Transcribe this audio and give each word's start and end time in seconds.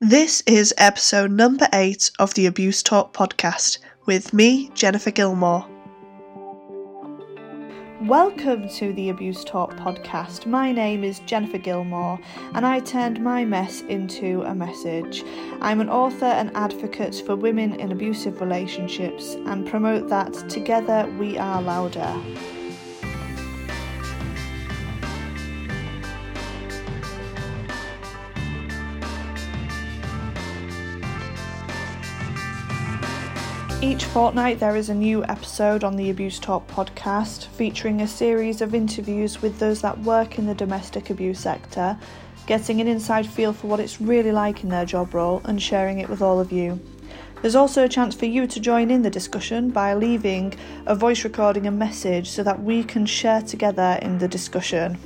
This 0.00 0.44
is 0.46 0.72
episode 0.78 1.32
number 1.32 1.66
eight 1.72 2.12
of 2.20 2.32
the 2.34 2.46
Abuse 2.46 2.84
Talk 2.84 3.12
podcast 3.12 3.78
with 4.06 4.32
me, 4.32 4.70
Jennifer 4.72 5.10
Gilmore. 5.10 5.66
Welcome 8.02 8.68
to 8.76 8.92
the 8.92 9.08
Abuse 9.08 9.42
Talk 9.42 9.72
podcast. 9.72 10.46
My 10.46 10.70
name 10.70 11.02
is 11.02 11.18
Jennifer 11.26 11.58
Gilmore 11.58 12.20
and 12.54 12.64
I 12.64 12.78
turned 12.78 13.20
my 13.20 13.44
mess 13.44 13.80
into 13.88 14.42
a 14.42 14.54
message. 14.54 15.24
I'm 15.60 15.80
an 15.80 15.88
author 15.88 16.26
and 16.26 16.56
advocate 16.56 17.20
for 17.26 17.34
women 17.34 17.74
in 17.80 17.90
abusive 17.90 18.40
relationships 18.40 19.34
and 19.46 19.66
promote 19.66 20.08
that 20.10 20.32
together 20.48 21.12
we 21.18 21.38
are 21.38 21.60
louder. 21.60 22.14
Each 33.88 34.04
fortnight, 34.04 34.60
there 34.60 34.76
is 34.76 34.90
a 34.90 34.94
new 34.94 35.24
episode 35.24 35.82
on 35.82 35.96
the 35.96 36.10
Abuse 36.10 36.38
Talk 36.38 36.68
podcast 36.68 37.46
featuring 37.46 38.02
a 38.02 38.06
series 38.06 38.60
of 38.60 38.74
interviews 38.74 39.40
with 39.40 39.58
those 39.58 39.80
that 39.80 40.00
work 40.00 40.38
in 40.38 40.44
the 40.44 40.54
domestic 40.54 41.08
abuse 41.08 41.40
sector, 41.40 41.96
getting 42.46 42.82
an 42.82 42.86
inside 42.86 43.26
feel 43.26 43.54
for 43.54 43.66
what 43.66 43.80
it's 43.80 43.98
really 43.98 44.30
like 44.30 44.62
in 44.62 44.68
their 44.68 44.84
job 44.84 45.14
role 45.14 45.40
and 45.46 45.62
sharing 45.62 46.00
it 46.00 46.08
with 46.10 46.20
all 46.20 46.38
of 46.38 46.52
you. 46.52 46.78
There's 47.40 47.54
also 47.54 47.82
a 47.82 47.88
chance 47.88 48.14
for 48.14 48.26
you 48.26 48.46
to 48.46 48.60
join 48.60 48.90
in 48.90 49.00
the 49.00 49.08
discussion 49.08 49.70
by 49.70 49.94
leaving 49.94 50.52
a 50.84 50.94
voice 50.94 51.24
recording 51.24 51.66
and 51.66 51.78
message 51.78 52.28
so 52.28 52.42
that 52.42 52.62
we 52.62 52.84
can 52.84 53.06
share 53.06 53.40
together 53.40 53.98
in 54.02 54.18
the 54.18 54.28
discussion. 54.28 54.98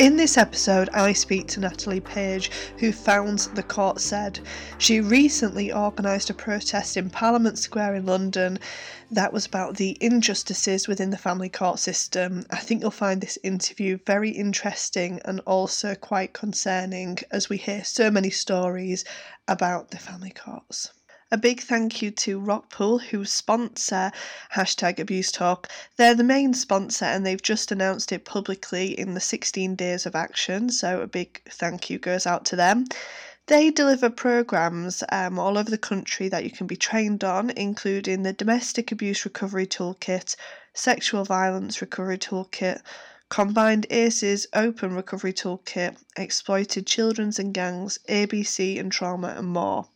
In 0.00 0.16
this 0.16 0.38
episode, 0.38 0.88
I 0.94 1.12
speak 1.12 1.46
to 1.48 1.60
Natalie 1.60 2.00
Page, 2.00 2.50
who 2.78 2.90
founds 2.90 3.48
The 3.48 3.62
Court 3.62 4.00
Said. 4.00 4.40
She 4.78 4.98
recently 4.98 5.70
organised 5.70 6.30
a 6.30 6.32
protest 6.32 6.96
in 6.96 7.10
Parliament 7.10 7.58
Square 7.58 7.96
in 7.96 8.06
London 8.06 8.58
that 9.10 9.30
was 9.30 9.44
about 9.44 9.76
the 9.76 9.98
injustices 10.00 10.88
within 10.88 11.10
the 11.10 11.18
family 11.18 11.50
court 11.50 11.80
system. 11.80 12.46
I 12.50 12.60
think 12.60 12.80
you'll 12.80 12.90
find 12.90 13.20
this 13.20 13.38
interview 13.42 13.98
very 14.06 14.30
interesting 14.30 15.20
and 15.26 15.40
also 15.40 15.94
quite 15.94 16.32
concerning 16.32 17.18
as 17.30 17.50
we 17.50 17.58
hear 17.58 17.84
so 17.84 18.10
many 18.10 18.30
stories 18.30 19.04
about 19.48 19.90
the 19.90 19.98
family 19.98 20.30
courts. 20.30 20.94
A 21.32 21.38
big 21.38 21.60
thank 21.60 22.02
you 22.02 22.10
to 22.10 22.40
Rockpool, 22.40 23.00
who 23.00 23.24
sponsor 23.24 24.10
hashtag 24.52 24.98
Abuse 24.98 25.30
Talk. 25.30 25.68
They're 25.96 26.16
the 26.16 26.24
main 26.24 26.54
sponsor 26.54 27.04
and 27.04 27.24
they've 27.24 27.40
just 27.40 27.70
announced 27.70 28.10
it 28.10 28.24
publicly 28.24 28.98
in 28.98 29.14
the 29.14 29.20
16 29.20 29.76
days 29.76 30.06
of 30.06 30.16
action, 30.16 30.70
so 30.70 31.00
a 31.00 31.06
big 31.06 31.40
thank 31.48 31.88
you 31.88 32.00
goes 32.00 32.26
out 32.26 32.44
to 32.46 32.56
them. 32.56 32.86
They 33.46 33.70
deliver 33.70 34.10
programs 34.10 35.04
um, 35.12 35.38
all 35.38 35.56
over 35.56 35.70
the 35.70 35.78
country 35.78 36.28
that 36.28 36.42
you 36.42 36.50
can 36.50 36.66
be 36.66 36.74
trained 36.74 37.22
on, 37.22 37.50
including 37.50 38.24
the 38.24 38.32
Domestic 38.32 38.90
Abuse 38.90 39.24
Recovery 39.24 39.68
Toolkit, 39.68 40.34
Sexual 40.74 41.26
Violence 41.26 41.80
Recovery 41.80 42.18
Toolkit, 42.18 42.82
Combined 43.28 43.86
ACEs 43.88 44.48
Open 44.52 44.96
Recovery 44.96 45.32
Toolkit, 45.32 45.96
Exploited 46.16 46.88
Children's 46.88 47.38
and 47.38 47.54
Gangs, 47.54 48.00
ABC 48.08 48.80
and 48.80 48.90
Trauma, 48.90 49.28
and 49.38 49.46
more. 49.46 49.86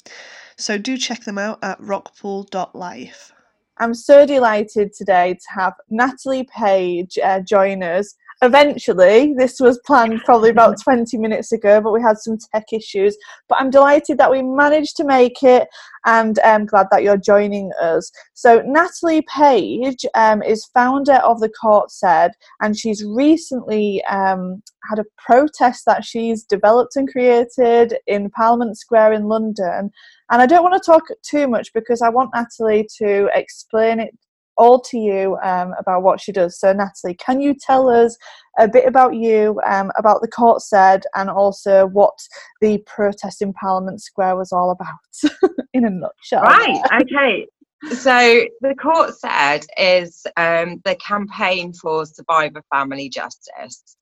So 0.57 0.79
do 0.79 0.97
check 0.97 1.25
them 1.25 1.39
out 1.39 1.59
at 1.63 1.81
rockpool.life. 1.81 3.33
I'm 3.79 3.95
so 3.95 4.25
delighted 4.25 4.93
today 4.93 5.35
to 5.35 5.61
have 5.61 5.75
Natalie 5.91 6.45
Page 6.45 7.19
uh, 7.19 7.41
join 7.41 7.83
us. 7.83 8.15
Eventually, 8.45 9.33
this 9.39 9.59
was 9.59 9.81
planned 9.87 10.21
probably 10.25 10.51
about 10.51 10.79
20 10.79 11.17
minutes 11.17 11.51
ago, 11.51 11.81
but 11.81 11.93
we 11.95 12.03
had 12.03 12.19
some 12.19 12.37
tech 12.53 12.75
issues. 12.75 13.17
But 13.49 13.59
I'm 13.59 13.71
delighted 13.71 14.19
that 14.19 14.31
we 14.31 14.43
managed 14.43 14.97
to 14.99 15.05
make 15.05 15.43
it, 15.43 15.67
and 16.05 16.39
I'm 16.45 16.67
glad 16.67 16.89
that 16.91 17.03
you're 17.03 17.17
joining 17.17 17.73
us. 17.81 18.13
So, 18.35 18.63
Natalie 18.67 19.25
Page 19.35 20.05
um, 20.15 20.43
is 20.43 20.67
founder 20.75 21.15
of 21.15 21.41
The 21.41 21.49
Court 21.49 21.91
Said, 21.91 22.33
and 22.61 22.77
she's 22.79 23.03
recently 23.03 24.05
um, 24.05 24.63
had 24.91 24.99
a 24.99 25.07
protest 25.17 25.87
that 25.87 26.05
she's 26.05 26.45
developed 26.45 26.97
and 26.97 27.11
created 27.11 27.97
in 28.07 28.29
Parliament 28.29 28.77
Square 28.77 29.15
in 29.15 29.25
London 29.25 29.91
and 30.31 30.41
I 30.41 30.47
don't 30.47 30.63
want 30.63 30.75
to 30.75 30.91
talk 30.91 31.05
too 31.23 31.47
much 31.47 31.73
because 31.75 32.01
I 32.01 32.09
want 32.09 32.31
Natalie 32.35 32.89
to 32.99 33.29
explain 33.35 34.01
it 34.01 34.17
all 34.57 34.81
to 34.81 34.99
you 34.99 35.37
um, 35.43 35.75
about 35.79 36.03
what 36.03 36.21
she 36.21 36.33
does. 36.33 36.59
So, 36.59 36.73
Natalie, 36.73 37.15
can 37.15 37.41
you 37.41 37.55
tell 37.55 37.89
us 37.89 38.17
a 38.59 38.69
bit 38.69 38.87
about 38.87 39.15
you, 39.15 39.61
um, 39.67 39.91
about 39.97 40.21
the 40.23 40.29
court 40.29 40.63
said, 40.63 41.05
and 41.15 41.29
also 41.29 41.87
what 41.87 42.15
the 42.61 42.79
protest 42.87 43.43
in 43.43 43.53
Parliament 43.53 44.01
Square 44.01 44.37
was 44.37 44.53
all 44.53 44.71
about 44.71 45.51
in 45.73 45.85
a 45.85 45.91
nutshell? 45.91 46.43
Right, 46.43 46.81
okay. 47.03 47.47
So, 47.91 48.45
the 48.61 48.75
court 48.77 49.15
said 49.19 49.67
is 49.77 50.25
um, 50.37 50.81
the 50.85 50.97
campaign 50.97 51.73
for 51.75 52.07
survivor 52.07 52.63
family 52.73 53.09
justice. 53.09 53.97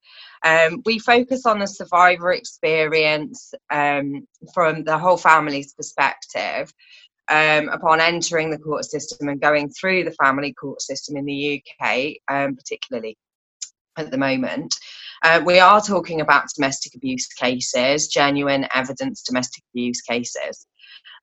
Um, 0.45 0.83
we 0.85 0.99
focus 0.99 1.47
on 1.47 1.61
the 1.61 1.67
survivor 1.67 2.33
experience 2.33 3.55
um, 3.71 4.27
from 4.53 4.85
the 4.85 4.99
whole 4.99 5.17
family's 5.17 5.73
perspective 5.73 6.73
um, 7.33 7.69
upon 7.71 7.99
entering 7.99 8.51
the 8.51 8.59
court 8.59 8.85
system 8.85 9.29
and 9.29 9.41
going 9.41 9.71
through 9.71 10.05
the 10.05 10.13
family 10.13 10.53
court 10.53 10.83
system 10.83 11.17
in 11.17 11.25
the 11.25 11.63
UK, 11.81 12.17
um, 12.29 12.55
particularly 12.55 13.17
at 13.97 14.11
the 14.11 14.19
moment. 14.19 14.75
Uh, 15.25 15.41
we 15.45 15.59
are 15.59 15.81
talking 15.81 16.21
about 16.21 16.49
domestic 16.55 16.95
abuse 16.95 17.27
cases, 17.29 18.09
genuine 18.09 18.67
evidence 18.75 19.23
domestic 19.23 19.65
abuse 19.73 20.03
cases. 20.03 20.67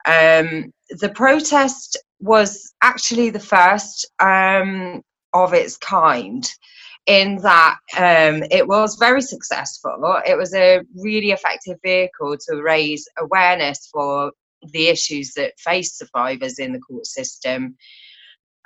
Um, 0.06 0.74
the 0.90 1.12
protest 1.14 1.98
was 2.20 2.74
actually 2.82 3.30
the 3.30 3.40
first 3.40 4.10
um, 4.20 5.04
of 5.34 5.54
its 5.54 5.78
kind 5.78 6.50
in 7.06 7.38
that 7.38 7.78
um, 7.98 8.44
it 8.50 8.68
was 8.68 8.96
very 8.96 9.22
successful. 9.22 10.22
It 10.26 10.38
was 10.38 10.56
a 10.56 10.82
really 10.96 11.32
effective 11.32 11.78
vehicle 11.84 12.36
to 12.48 12.62
raise 12.62 13.08
awareness 13.20 13.90
for 13.92 14.32
the 14.62 14.88
issues 14.88 15.34
that 15.34 15.60
face 15.60 15.98
survivors 15.98 16.60
in 16.60 16.74
the 16.74 16.80
court 16.80 17.06
system. 17.06 17.76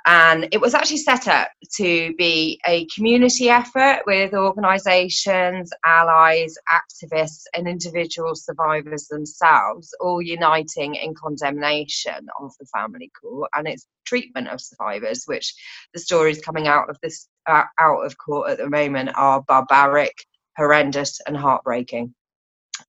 And 0.06 0.48
it 0.52 0.60
was 0.60 0.74
actually 0.74 0.98
set 0.98 1.28
up 1.28 1.48
to 1.76 2.14
be 2.16 2.60
a 2.66 2.86
community 2.94 3.48
effort 3.48 4.02
with 4.06 4.34
organisations, 4.34 5.70
allies, 5.86 6.54
activists, 6.70 7.44
and 7.54 7.66
individual 7.66 8.34
survivors 8.34 9.06
themselves, 9.06 9.94
all 10.00 10.20
uniting 10.20 10.96
in 10.96 11.14
condemnation 11.14 12.26
of 12.38 12.52
the 12.60 12.66
family 12.66 13.10
court 13.18 13.48
and 13.54 13.66
its 13.66 13.86
treatment 14.04 14.48
of 14.48 14.60
survivors, 14.60 15.24
which 15.24 15.54
the 15.94 16.00
stories 16.00 16.38
coming 16.42 16.68
out 16.68 16.90
of 16.90 16.98
this 17.02 17.26
uh, 17.46 17.64
out 17.80 18.04
of 18.04 18.18
court 18.18 18.50
at 18.50 18.58
the 18.58 18.68
moment 18.68 19.10
are 19.14 19.42
barbaric, 19.48 20.14
horrendous, 20.58 21.18
and 21.26 21.36
heartbreaking. 21.36 22.14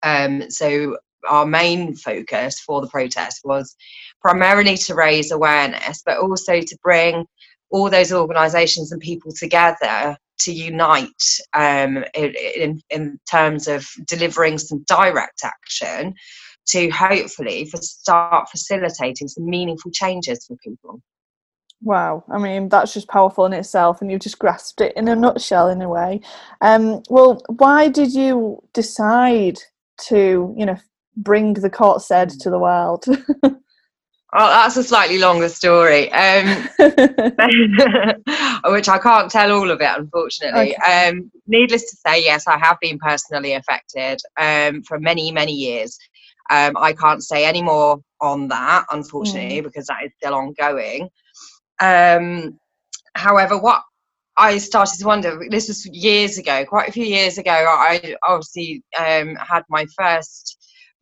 Um, 0.03 0.49
so 0.49 0.97
our 1.27 1.45
main 1.45 1.95
focus 1.95 2.59
for 2.59 2.81
the 2.81 2.87
protest 2.87 3.41
was 3.43 3.75
primarily 4.21 4.77
to 4.77 4.95
raise 4.95 5.31
awareness, 5.31 6.01
but 6.05 6.17
also 6.17 6.59
to 6.61 6.77
bring 6.83 7.25
all 7.69 7.89
those 7.89 8.13
organisations 8.13 8.91
and 8.91 9.01
people 9.01 9.31
together 9.31 10.17
to 10.37 10.51
unite 10.51 11.39
um, 11.53 12.03
in, 12.13 12.81
in 12.89 13.19
terms 13.29 13.67
of 13.67 13.87
delivering 14.05 14.57
some 14.57 14.83
direct 14.87 15.43
action 15.43 16.13
to 16.67 16.89
hopefully 16.89 17.65
for 17.65 17.77
start 17.77 18.49
facilitating 18.49 19.27
some 19.27 19.45
meaningful 19.45 19.91
changes 19.91 20.45
for 20.45 20.57
people. 20.57 21.01
Wow, 21.81 22.23
I 22.31 22.39
mean 22.39 22.69
that's 22.69 22.93
just 22.93 23.07
powerful 23.07 23.45
in 23.45 23.53
itself, 23.53 24.01
and 24.01 24.09
you've 24.09 24.21
just 24.21 24.39
grasped 24.39 24.81
it 24.81 24.93
in 24.95 25.07
a 25.07 25.15
nutshell, 25.15 25.69
in 25.69 25.81
a 25.81 25.89
way. 25.89 26.21
Um, 26.61 27.03
well, 27.09 27.43
why 27.47 27.89
did 27.89 28.13
you 28.13 28.63
decide 28.73 29.59
to, 30.07 30.53
you 30.57 30.65
know, 30.65 30.77
bring 31.17 31.53
the 31.53 31.69
court 31.69 32.01
said 32.01 32.29
to 32.29 32.49
the 32.49 32.59
world? 32.59 33.05
Oh, 34.37 34.49
that's 34.49 34.75
a 34.75 34.83
slightly 34.83 35.17
longer 35.17 35.47
story, 35.47 36.11
um, 36.11 36.67
which 38.65 38.89
I 38.89 38.99
can't 39.01 39.31
tell 39.31 39.53
all 39.53 39.71
of 39.71 39.79
it, 39.79 39.89
unfortunately. 39.97 40.75
Okay. 40.75 41.07
Um, 41.07 41.31
needless 41.47 41.89
to 41.89 41.95
say, 41.95 42.21
yes, 42.21 42.45
I 42.45 42.57
have 42.57 42.77
been 42.81 42.99
personally 42.99 43.53
affected 43.53 44.19
um, 44.37 44.83
for 44.83 44.99
many, 44.99 45.31
many 45.31 45.53
years. 45.53 45.97
Um, 46.49 46.75
I 46.75 46.91
can't 46.91 47.23
say 47.23 47.45
any 47.45 47.61
more 47.61 48.01
on 48.19 48.49
that, 48.49 48.85
unfortunately, 48.91 49.61
mm. 49.61 49.63
because 49.63 49.85
that 49.87 50.03
is 50.03 50.11
still 50.17 50.35
ongoing. 50.35 51.07
Um, 51.79 52.59
however, 53.13 53.57
what 53.57 53.83
I 54.35 54.57
started 54.57 54.99
to 54.99 55.05
wonder, 55.05 55.39
this 55.49 55.69
was 55.69 55.85
years 55.85 56.37
ago, 56.37 56.65
quite 56.65 56.89
a 56.89 56.91
few 56.91 57.05
years 57.05 57.37
ago, 57.37 57.51
I 57.51 58.17
obviously 58.21 58.83
um, 58.99 59.35
had 59.35 59.63
my 59.69 59.85
first 59.97 60.54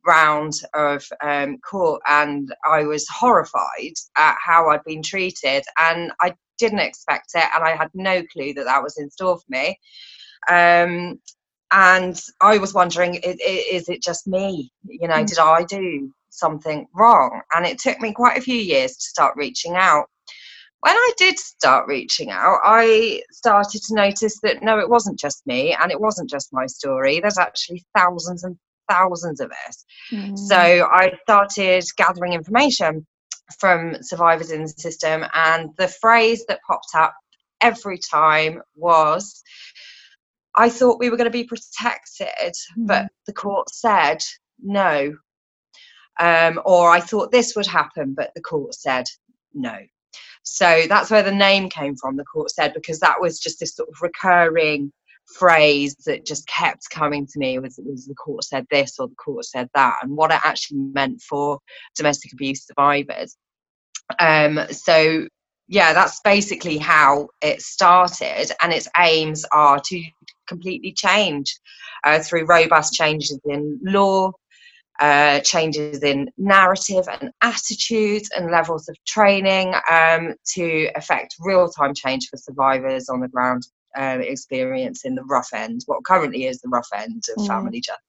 round 0.06 0.54
of 0.74 1.06
um, 1.22 1.58
court 1.58 2.02
and 2.06 2.54
I 2.68 2.84
was 2.84 3.06
horrified 3.08 3.94
at 4.16 4.36
how 4.44 4.68
I'd 4.68 4.84
been 4.84 5.02
treated 5.02 5.64
and 5.78 6.12
I 6.20 6.34
didn't 6.58 6.80
expect 6.80 7.32
it 7.34 7.48
and 7.54 7.64
I 7.64 7.76
had 7.76 7.90
no 7.94 8.22
clue 8.32 8.54
that 8.54 8.64
that 8.64 8.82
was 8.82 8.98
in 8.98 9.10
store 9.10 9.38
for 9.38 9.44
me. 9.48 9.78
Um, 10.48 11.20
and 11.72 12.20
I 12.40 12.58
was 12.58 12.74
wondering, 12.74 13.14
is, 13.14 13.36
is, 13.40 13.88
it 13.88 14.02
just 14.02 14.26
me? 14.26 14.70
You 14.84 15.08
know, 15.08 15.22
mm. 15.22 15.26
did 15.26 15.38
I 15.38 15.64
do 15.64 16.12
something 16.30 16.86
wrong? 16.94 17.40
And 17.54 17.66
it 17.66 17.78
took 17.78 18.00
me 18.00 18.12
quite 18.12 18.38
a 18.38 18.42
few 18.42 18.56
years 18.56 18.92
to 18.96 19.02
start 19.02 19.36
reaching 19.36 19.74
out. 19.74 20.06
When 20.80 20.94
I 20.94 21.10
did 21.16 21.38
start 21.38 21.88
reaching 21.88 22.30
out, 22.30 22.58
I 22.62 23.22
started 23.32 23.82
to 23.84 23.94
notice 23.94 24.38
that 24.42 24.62
no, 24.62 24.78
it 24.78 24.88
wasn't 24.88 25.18
just 25.18 25.46
me 25.46 25.74
and 25.74 25.90
it 25.90 26.00
wasn't 26.00 26.28
just 26.28 26.52
my 26.52 26.66
story. 26.66 27.20
There's 27.20 27.38
actually 27.38 27.82
thousands 27.96 28.44
and 28.44 28.56
thousands 28.88 29.40
of 29.40 29.50
us. 29.66 29.84
Mm. 30.12 30.38
So 30.38 30.56
I 30.56 31.12
started 31.22 31.84
gathering 31.96 32.32
information 32.32 33.06
from 33.58 33.96
survivors 34.02 34.50
in 34.50 34.62
the 34.62 34.68
system, 34.68 35.24
and 35.34 35.70
the 35.76 35.88
phrase 35.88 36.44
that 36.48 36.60
popped 36.66 36.94
up 36.94 37.14
every 37.60 37.98
time 37.98 38.62
was, 38.74 39.42
I 40.54 40.68
thought 40.68 40.98
we 40.98 41.10
were 41.10 41.16
going 41.16 41.30
to 41.30 41.30
be 41.30 41.44
protected, 41.44 42.54
mm. 42.78 42.86
but 42.86 43.06
the 43.26 43.32
court 43.32 43.70
said 43.70 44.22
no. 44.62 45.16
Um, 46.20 46.60
or 46.64 46.90
I 46.90 47.00
thought 47.00 47.32
this 47.32 47.56
would 47.56 47.66
happen, 47.66 48.14
but 48.14 48.30
the 48.34 48.40
court 48.40 48.74
said 48.74 49.06
no. 49.52 49.76
So 50.44 50.82
that's 50.88 51.10
where 51.10 51.22
the 51.22 51.32
name 51.32 51.70
came 51.70 51.96
from, 51.96 52.16
the 52.16 52.24
court 52.24 52.50
said, 52.50 52.74
because 52.74 53.00
that 53.00 53.20
was 53.20 53.40
just 53.40 53.58
this 53.60 53.74
sort 53.74 53.88
of 53.88 53.96
recurring 54.00 54.92
phrase 55.26 55.96
that 56.06 56.26
just 56.26 56.46
kept 56.46 56.90
coming 56.90 57.26
to 57.26 57.38
me 57.38 57.58
was, 57.58 57.78
was 57.84 58.06
the 58.06 58.14
court 58.14 58.44
said 58.44 58.66
this 58.70 58.98
or 58.98 59.08
the 59.08 59.14
court 59.14 59.44
said 59.44 59.68
that 59.74 59.96
and 60.02 60.16
what 60.16 60.30
it 60.30 60.40
actually 60.44 60.78
meant 60.78 61.20
for 61.22 61.58
domestic 61.96 62.32
abuse 62.32 62.66
survivors. 62.66 63.36
Um, 64.18 64.60
so 64.70 65.26
yeah 65.68 65.92
that's 65.92 66.20
basically 66.20 66.78
how 66.78 67.28
it 67.40 67.60
started 67.60 68.50
and 68.60 68.72
its 68.72 68.88
aims 68.98 69.44
are 69.52 69.80
to 69.80 70.02
completely 70.46 70.92
change 70.92 71.58
uh, 72.04 72.18
through 72.18 72.44
robust 72.44 72.92
changes 72.92 73.38
in 73.46 73.78
law 73.82 74.30
uh, 75.00 75.40
changes 75.40 76.02
in 76.04 76.30
narrative 76.38 77.04
and 77.10 77.30
attitudes 77.42 78.30
and 78.36 78.50
levels 78.50 78.88
of 78.88 78.96
training 79.06 79.74
um, 79.90 80.34
to 80.46 80.88
affect 80.94 81.34
real 81.40 81.68
time 81.68 81.94
change 81.94 82.28
for 82.28 82.36
survivors 82.36 83.08
on 83.08 83.20
the 83.20 83.28
ground 83.28 83.66
um, 83.96 84.20
experience 84.20 85.04
in 85.04 85.14
the 85.14 85.24
rough 85.24 85.50
end, 85.54 85.82
what 85.86 86.04
currently 86.04 86.46
is 86.46 86.60
the 86.60 86.68
rough 86.68 86.88
end 86.94 87.22
of 87.36 87.44
mm. 87.44 87.46
family 87.46 87.80
justice. 87.80 88.00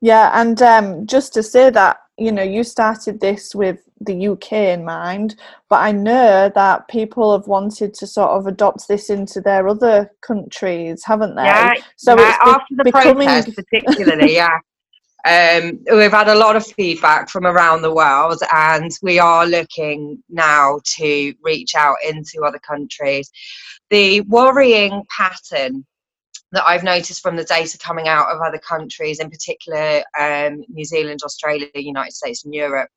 Yeah, 0.00 0.30
and 0.34 0.60
um, 0.60 1.06
just 1.06 1.32
to 1.34 1.42
say 1.42 1.70
that, 1.70 1.98
you 2.18 2.30
know, 2.30 2.42
you 2.42 2.62
started 2.62 3.20
this 3.20 3.54
with 3.54 3.78
the 4.00 4.28
UK 4.28 4.52
in 4.52 4.84
mind, 4.84 5.36
but 5.70 5.76
I 5.76 5.92
know 5.92 6.50
that 6.54 6.88
people 6.88 7.32
have 7.32 7.46
wanted 7.46 7.94
to 7.94 8.06
sort 8.06 8.30
of 8.30 8.46
adopt 8.46 8.86
this 8.86 9.08
into 9.08 9.40
their 9.40 9.66
other 9.66 10.10
countries, 10.20 11.02
haven't 11.04 11.36
they? 11.36 11.44
Yeah, 11.44 11.74
so 11.96 12.18
yeah, 12.18 12.28
it's 12.28 12.38
after 12.46 12.74
the 12.76 12.84
becoming... 12.84 13.28
protest, 13.28 13.56
particularly, 13.56 14.34
yeah. 14.34 14.58
Um, 15.24 15.80
we've 15.90 16.10
had 16.10 16.28
a 16.28 16.34
lot 16.34 16.54
of 16.54 16.66
feedback 16.66 17.30
from 17.30 17.46
around 17.46 17.82
the 17.82 17.94
world, 17.94 18.42
and 18.52 18.90
we 19.02 19.18
are 19.18 19.46
looking 19.46 20.22
now 20.28 20.80
to 20.96 21.34
reach 21.42 21.74
out 21.74 21.96
into 22.06 22.42
other 22.44 22.58
countries. 22.58 23.30
The 23.90 24.20
worrying 24.22 25.02
pattern 25.16 25.86
that 26.52 26.64
I've 26.66 26.84
noticed 26.84 27.22
from 27.22 27.36
the 27.36 27.44
data 27.44 27.78
coming 27.78 28.06
out 28.06 28.28
of 28.28 28.40
other 28.40 28.58
countries, 28.58 29.18
in 29.18 29.30
particular 29.30 30.02
um, 30.18 30.62
New 30.68 30.84
Zealand, 30.84 31.20
Australia, 31.24 31.68
the 31.74 31.82
United 31.82 32.12
States, 32.12 32.44
and 32.44 32.54
Europe, 32.54 32.90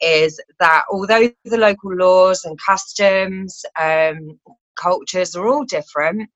is 0.00 0.40
that 0.60 0.84
although 0.90 1.30
the 1.44 1.58
local 1.58 1.94
laws 1.94 2.44
and 2.44 2.58
customs, 2.58 3.64
um, 3.78 4.38
cultures 4.76 5.34
are 5.34 5.46
all 5.46 5.64
different, 5.64 6.28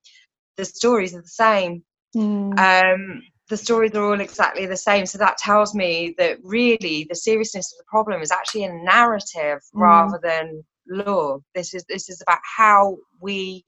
the 0.57 0.65
stories 0.65 1.15
are 1.15 1.23
the 1.23 1.29
same. 1.29 1.83
Mm. 2.17 2.59
Um, 2.59 3.23
the 3.49 3.57
stories 3.57 3.95
are 3.95 4.05
all 4.05 4.21
exactly 4.21 4.67
the 4.67 4.77
same. 4.77 5.07
So 5.07 5.19
that 5.19 5.39
tells 5.39 5.75
me 5.75 6.15
that 6.19 6.39
really 6.43 7.07
the 7.09 7.17
seriousness 7.17 7.73
of 7.73 7.79
the 7.79 7.89
problem 7.89 8.21
is 8.21 8.31
actually 8.31 8.65
a 8.65 8.73
narrative 8.73 9.61
mm. 9.75 9.81
rather 9.81 10.21
than 10.23 10.65
law. 10.87 11.39
This 11.55 11.75
is 11.75 11.85
this 11.89 12.09
is 12.09 12.21
about 12.21 12.41
how 12.43 12.99
we 13.21 13.65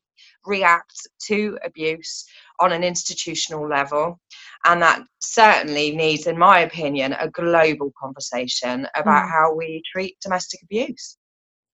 react 0.46 1.08
to 1.26 1.58
abuse 1.64 2.26
on 2.60 2.72
an 2.72 2.84
institutional 2.84 3.68
level. 3.68 4.20
And 4.64 4.82
that 4.82 5.02
certainly 5.20 5.96
needs, 5.96 6.26
in 6.26 6.38
my 6.38 6.60
opinion, 6.60 7.14
a 7.14 7.28
global 7.30 7.92
conversation 7.98 8.86
about 8.94 9.24
mm. 9.24 9.30
how 9.30 9.54
we 9.54 9.82
treat 9.90 10.18
domestic 10.20 10.62
abuse. 10.62 11.16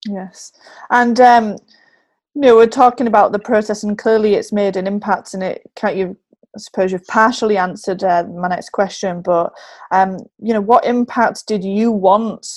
Yes. 0.05 0.53
And 0.89 1.19
um, 1.19 1.57
you 2.33 2.41
know, 2.41 2.55
we're 2.55 2.67
talking 2.67 3.07
about 3.07 3.31
the 3.31 3.39
process, 3.39 3.83
and 3.83 3.97
clearly 3.97 4.35
it's 4.35 4.53
made 4.53 4.77
an 4.77 4.87
impact, 4.87 5.33
and 5.33 5.43
it 5.43 5.63
can't 5.75 5.97
you 5.97 6.15
I 6.55 6.59
suppose 6.59 6.91
you've 6.91 7.05
partially 7.07 7.57
answered 7.57 8.03
uh, 8.03 8.23
my 8.23 8.47
next 8.47 8.71
question, 8.71 9.21
but 9.21 9.53
um, 9.91 10.17
you 10.39 10.53
know, 10.53 10.61
what 10.61 10.85
impact 10.85 11.47
did 11.47 11.63
you 11.63 11.91
want 11.91 12.47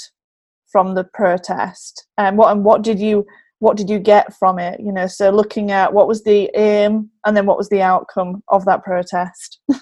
from 0.71 0.95
the 0.95 1.05
protest, 1.05 2.07
and 2.17 2.39
what 2.39 2.53
and 2.53 2.65
what 2.65 2.83
did 2.83 2.99
you 2.99 3.27
what 3.59 3.77
did 3.77 3.91
you 3.91 3.99
get 3.99 4.35
from 4.39 4.59
it? 4.59 4.81
You 4.81 4.93
know, 4.93 5.07
so 5.07 5.31
looking 5.31 5.71
at 5.71 5.93
what 5.93 6.09
was 6.09 6.23
the 6.23 6.51
aim, 6.55 7.11
and 7.27 7.37
then 7.37 7.47
what 7.47 7.59
was 7.59 7.69
the 7.69 7.83
outcome 7.83 8.43
of 8.49 8.65
that 8.65 8.83
protest. 8.85 9.61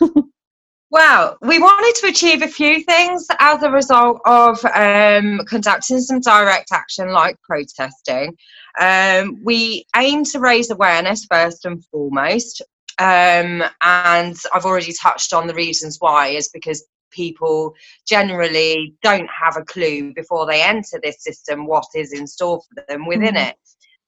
Well, 0.90 1.36
we 1.42 1.58
wanted 1.58 2.00
to 2.00 2.08
achieve 2.08 2.40
a 2.40 2.48
few 2.48 2.82
things 2.82 3.26
as 3.40 3.62
a 3.62 3.70
result 3.70 4.20
of 4.24 4.64
um, 4.64 5.40
conducting 5.46 6.00
some 6.00 6.20
direct 6.20 6.72
action 6.72 7.10
like 7.10 7.36
protesting. 7.42 8.34
Um, 8.80 9.38
we 9.44 9.84
aim 9.96 10.24
to 10.24 10.40
raise 10.40 10.70
awareness 10.70 11.26
first 11.30 11.66
and 11.66 11.84
foremost 11.86 12.62
um, 12.98 13.62
and 13.80 14.36
I've 14.54 14.64
already 14.64 14.92
touched 14.92 15.32
on 15.32 15.46
the 15.46 15.54
reasons 15.54 15.98
why, 16.00 16.28
is 16.28 16.48
because 16.48 16.84
people 17.10 17.74
generally 18.06 18.94
don't 19.02 19.28
have 19.28 19.56
a 19.56 19.64
clue 19.64 20.12
before 20.14 20.46
they 20.46 20.62
enter 20.62 21.00
this 21.02 21.22
system 21.22 21.66
what 21.66 21.86
is 21.94 22.12
in 22.12 22.26
store 22.26 22.60
for 22.60 22.84
them 22.88 23.06
within 23.06 23.34
mm. 23.34 23.48
it. 23.48 23.56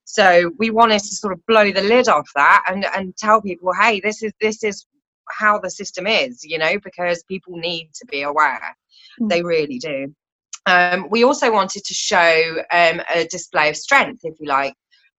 So 0.03 0.51
we 0.57 0.69
wanted 0.71 0.99
to 0.99 1.15
sort 1.15 1.33
of 1.33 1.45
blow 1.45 1.71
the 1.71 1.81
lid 1.81 2.09
off 2.09 2.29
that 2.35 2.63
and, 2.67 2.85
and 2.95 3.15
tell 3.15 3.41
people, 3.41 3.71
hey, 3.79 4.01
this 4.01 4.21
is 4.21 4.33
this 4.41 4.63
is 4.63 4.85
how 5.29 5.57
the 5.59 5.69
system 5.69 6.05
is, 6.05 6.43
you 6.43 6.57
know, 6.57 6.77
because 6.83 7.23
people 7.23 7.55
need 7.55 7.89
to 7.95 8.05
be 8.07 8.21
aware. 8.23 8.75
Mm. 9.21 9.29
They 9.29 9.41
really 9.41 9.79
do. 9.79 10.13
Um, 10.65 11.07
we 11.09 11.23
also 11.23 11.51
wanted 11.51 11.83
to 11.85 11.93
show 11.93 12.63
um, 12.71 13.01
a 13.13 13.25
display 13.31 13.69
of 13.69 13.77
strength, 13.77 14.21
if 14.23 14.35
you 14.39 14.47
like, 14.47 14.75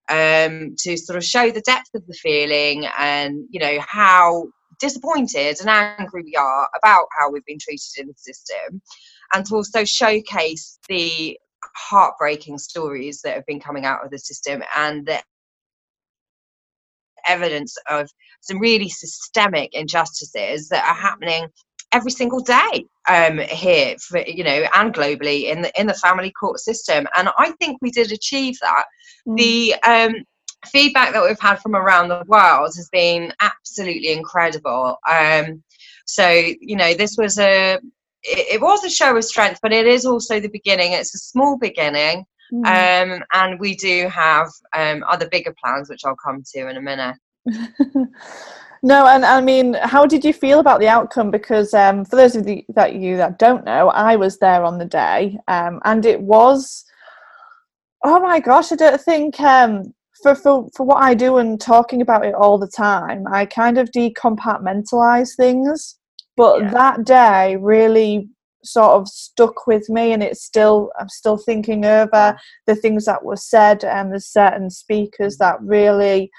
um, 0.09 0.75
to 0.79 0.97
sort 0.97 1.17
of 1.17 1.25
show 1.25 1.51
the 1.51 1.61
depth 1.63 1.95
of 1.95 2.07
the 2.07 2.15
feeling 2.15 2.87
and 2.99 3.45
you 3.51 3.61
know 3.61 3.79
how 3.81 4.47
disappointed 4.81 5.57
and 5.61 5.69
angry 5.69 6.23
we 6.25 6.35
are 6.35 6.69
about 6.77 7.07
how 7.17 7.31
we've 7.31 7.45
been 7.45 7.59
treated 7.61 7.99
in 7.99 8.09
the 8.09 8.15
system 8.17 8.83
and 9.33 9.47
to 9.47 9.55
also 9.55 9.85
showcase 9.85 10.79
the 10.89 11.39
heartbreaking 11.77 12.59
stories 12.59 13.21
that 13.23 13.35
have 13.35 13.47
been 13.47 13.61
coming 13.61 13.85
out 13.85 14.05
of 14.05 14.11
the 14.11 14.19
system 14.19 14.63
and 14.77 15.06
the 15.06 15.23
evidence 17.29 17.77
of 17.89 18.11
some 18.41 18.59
really 18.59 18.89
systemic 18.89 19.73
injustices 19.75 20.69
that 20.69 20.85
are 20.85 20.94
happening 20.94 21.47
every 21.93 22.11
single 22.11 22.41
day 22.41 22.87
um, 23.08 23.39
here, 23.39 23.96
for, 23.99 24.20
you 24.20 24.44
know, 24.44 24.67
and 24.75 24.94
globally 24.94 25.44
in 25.44 25.63
the 25.63 25.81
in 25.81 25.87
the 25.87 25.94
family 25.94 26.32
court 26.32 26.58
system. 26.61 27.06
And 27.17 27.29
I 27.39 27.53
think 27.53 27.79
we 27.81 27.91
did 27.91 28.13
achieve 28.13 28.58
that. 28.61 28.84
Mm. 29.29 29.37
The 29.37 29.75
um, 29.82 30.25
feedback 30.67 31.13
that 31.13 31.22
we've 31.22 31.41
had 31.41 31.61
from 31.61 31.75
around 31.75 32.08
the 32.08 32.25
world 32.27 32.72
has 32.77 32.89
been 32.93 33.32
absolutely 33.41 34.13
incredible. 34.13 34.99
Um, 35.08 35.63
so 36.06 36.29
you 36.29 36.77
know, 36.77 36.94
this 36.94 37.17
was 37.17 37.39
a 37.39 37.75
it, 38.25 38.55
it, 38.55 38.61
was 38.61 38.84
a 38.84 38.91
show 38.91 39.17
of 39.17 39.25
strength, 39.25 39.61
but 39.63 39.72
it 39.72 39.87
is 39.87 40.05
also 40.06 40.41
the 40.41 40.49
beginning. 40.49 40.93
It's 40.93 41.15
a 41.15 41.19
small 41.19 41.58
beginning. 41.58 42.25
Mm. 42.53 42.67
Um, 42.67 43.25
and 43.32 43.58
we 43.58 43.75
do 43.77 44.08
have 44.08 44.49
um, 44.77 45.05
other 45.08 45.29
bigger 45.29 45.55
plans, 45.63 45.89
which 45.89 46.03
I'll 46.05 46.17
come 46.17 46.43
to 46.55 46.69
in 46.69 46.77
a 46.77 46.82
minute. 46.82 47.17
No, 48.84 49.06
and 49.06 49.24
I 49.24 49.41
mean, 49.41 49.74
how 49.74 50.06
did 50.06 50.24
you 50.24 50.32
feel 50.32 50.58
about 50.58 50.81
the 50.81 50.89
outcome? 50.89 51.31
Because 51.31 51.72
um, 51.72 52.05
for 52.05 52.17
those 52.17 52.34
of 52.34 52.48
you 52.48 52.62
that 52.70 52.96
you 52.96 53.17
that 53.17 53.39
don't 53.39 53.65
know, 53.65 53.91
I 53.91 54.17
was 54.17 54.39
there 54.39 54.65
on 54.65 54.79
the 54.79 54.84
day, 54.84 55.39
um, 55.46 55.81
and 55.84 56.05
it 56.05 56.20
was, 56.20 56.84
oh 58.05 58.20
my 58.20 58.41
gosh, 58.41 58.72
I 58.72 58.77
don't 58.77 59.01
think 59.01 59.39
um, 59.41 59.94
for 60.22 60.34
for 60.34 60.69
for 60.77 60.84
what 60.84 61.03
I 61.03 61.15
do 61.15 61.36
and 61.36 61.60
talking 61.60 62.03
about 62.03 62.24
it 62.24 62.34
all 62.34 62.58
the 62.58 62.67
time, 62.67 63.24
I 63.29 63.46
kind 63.46 63.79
of 63.79 63.91
decompartmentalize 63.93 65.36
things, 65.36 65.98
but 66.36 66.62
yeah. 66.62 66.70
that 66.70 67.05
day 67.05 67.56
really 67.60 68.29
sort 68.65 69.01
of 69.01 69.08
stuck 69.08 69.67
with 69.67 69.89
me 69.89 70.12
and 70.12 70.22
it's 70.22 70.44
still 70.44 70.93
i'm 71.01 71.08
still 71.08 71.36
thinking 71.36 71.84
over 71.84 72.39
the 72.69 72.77
things 72.77 73.05
that 73.05 73.24
were 73.24 73.36
said 73.36 73.82
and 73.82 74.15
the 74.15 74.20
certain 74.20 74.70
speakers 74.70 75.36
that 75.39 75.60
really 75.60 76.31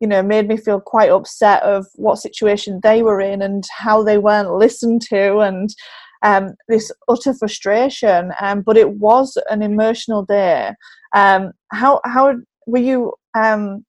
you 0.00 0.06
know 0.06 0.22
made 0.22 0.48
me 0.48 0.56
feel 0.56 0.80
quite 0.80 1.10
upset 1.10 1.62
of 1.62 1.86
what 1.94 2.18
situation 2.18 2.80
they 2.82 3.02
were 3.02 3.20
in 3.20 3.42
and 3.42 3.64
how 3.76 4.02
they 4.02 4.18
weren't 4.18 4.52
listened 4.52 5.02
to 5.02 5.38
and 5.38 5.70
um, 6.22 6.54
this 6.68 6.90
utter 7.08 7.34
frustration 7.34 8.32
um, 8.40 8.62
but 8.62 8.76
it 8.76 8.90
was 8.90 9.36
an 9.50 9.62
emotional 9.62 10.24
day 10.24 10.72
um, 11.14 11.52
how 11.72 12.00
how 12.04 12.34
were 12.66 12.78
you 12.78 13.12
um, 13.34 13.84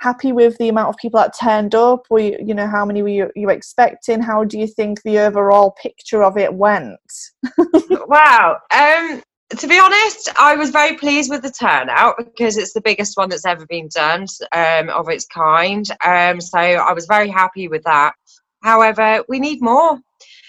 happy 0.00 0.32
with 0.32 0.56
the 0.58 0.68
amount 0.68 0.88
of 0.88 0.96
people 0.96 1.20
that 1.20 1.34
turned 1.38 1.74
up? 1.74 2.06
Were 2.10 2.20
you, 2.20 2.38
you 2.44 2.54
know, 2.54 2.66
how 2.66 2.84
many 2.84 3.02
were 3.02 3.08
you, 3.08 3.30
you 3.34 3.50
expecting? 3.50 4.20
How 4.20 4.44
do 4.44 4.58
you 4.58 4.66
think 4.66 5.02
the 5.02 5.18
overall 5.18 5.74
picture 5.82 6.22
of 6.22 6.36
it 6.36 6.52
went? 6.52 7.00
wow. 7.90 8.58
Um, 8.72 9.22
to 9.50 9.68
be 9.68 9.78
honest, 9.78 10.28
I 10.36 10.56
was 10.56 10.70
very 10.70 10.96
pleased 10.96 11.30
with 11.30 11.42
the 11.42 11.50
turnout 11.50 12.16
because 12.18 12.56
it's 12.56 12.72
the 12.72 12.80
biggest 12.80 13.16
one 13.16 13.28
that's 13.28 13.46
ever 13.46 13.64
been 13.66 13.88
done 13.94 14.26
um, 14.52 14.88
of 14.90 15.08
its 15.08 15.26
kind. 15.26 15.88
Um, 16.04 16.40
so 16.40 16.58
I 16.58 16.92
was 16.92 17.06
very 17.06 17.28
happy 17.28 17.68
with 17.68 17.84
that. 17.84 18.14
However, 18.62 19.22
we 19.28 19.38
need 19.38 19.62
more. 19.62 20.00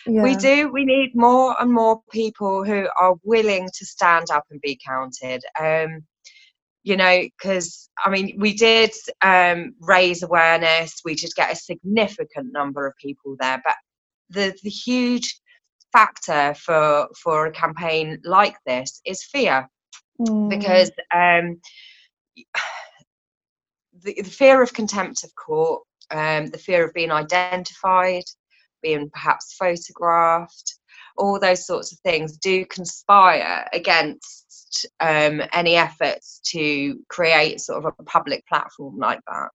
Yeah. 0.08 0.24
We 0.24 0.36
do. 0.36 0.72
We 0.72 0.86
need 0.86 1.12
more 1.16 1.56
and 1.62 1.72
more 1.72 2.02
people 2.12 2.64
who 2.64 2.88
are 3.00 3.16
willing 3.24 3.70
to 3.78 3.86
stand 3.86 4.32
up 4.32 4.46
and 4.50 4.60
be 4.62 4.80
counted. 4.84 5.44
Um, 5.60 6.06
you 6.84 6.96
know, 6.96 7.22
because 7.22 7.90
I 8.04 8.10
mean, 8.10 8.38
we 8.40 8.54
did 8.54 8.92
um, 9.22 9.76
raise 9.82 10.24
awareness. 10.24 11.02
We 11.04 11.16
did 11.16 11.32
get 11.36 11.52
a 11.52 11.56
significant 11.56 12.54
number 12.54 12.88
of 12.88 12.94
people 12.98 13.36
there, 13.40 13.62
but 13.64 13.76
the 14.30 14.58
the 14.64 14.70
huge 14.70 15.40
factor 15.98 16.54
for 16.66 17.08
for 17.22 17.48
a 17.48 17.52
campaign 17.52 18.20
like 18.24 18.58
this 18.68 19.02
is 19.04 19.24
fear, 19.24 19.68
mm. 20.20 20.50
because 20.50 20.92
um, 21.14 21.60
the, 24.04 24.14
the 24.22 24.30
fear 24.42 24.62
of 24.62 24.74
contempt 24.74 25.24
of 25.24 25.32
court, 25.36 25.82
um, 26.12 26.48
the 26.48 26.64
fear 26.68 26.86
of 26.86 26.94
being 26.94 27.12
identified, 27.12 28.28
being 28.84 29.10
perhaps 29.10 29.56
photographed, 29.58 30.76
all 31.18 31.40
those 31.40 31.66
sorts 31.66 31.92
of 31.92 31.98
things 32.00 32.38
do 32.38 32.64
conspire 32.66 33.68
against 33.74 34.86
um, 35.00 35.42
any 35.52 35.76
efforts 35.76 36.40
to 36.52 37.00
create 37.10 37.60
sort 37.60 37.84
of 37.84 37.94
a 38.00 38.04
public 38.04 38.46
platform 38.46 38.98
like 39.00 39.22
that. 39.28 39.50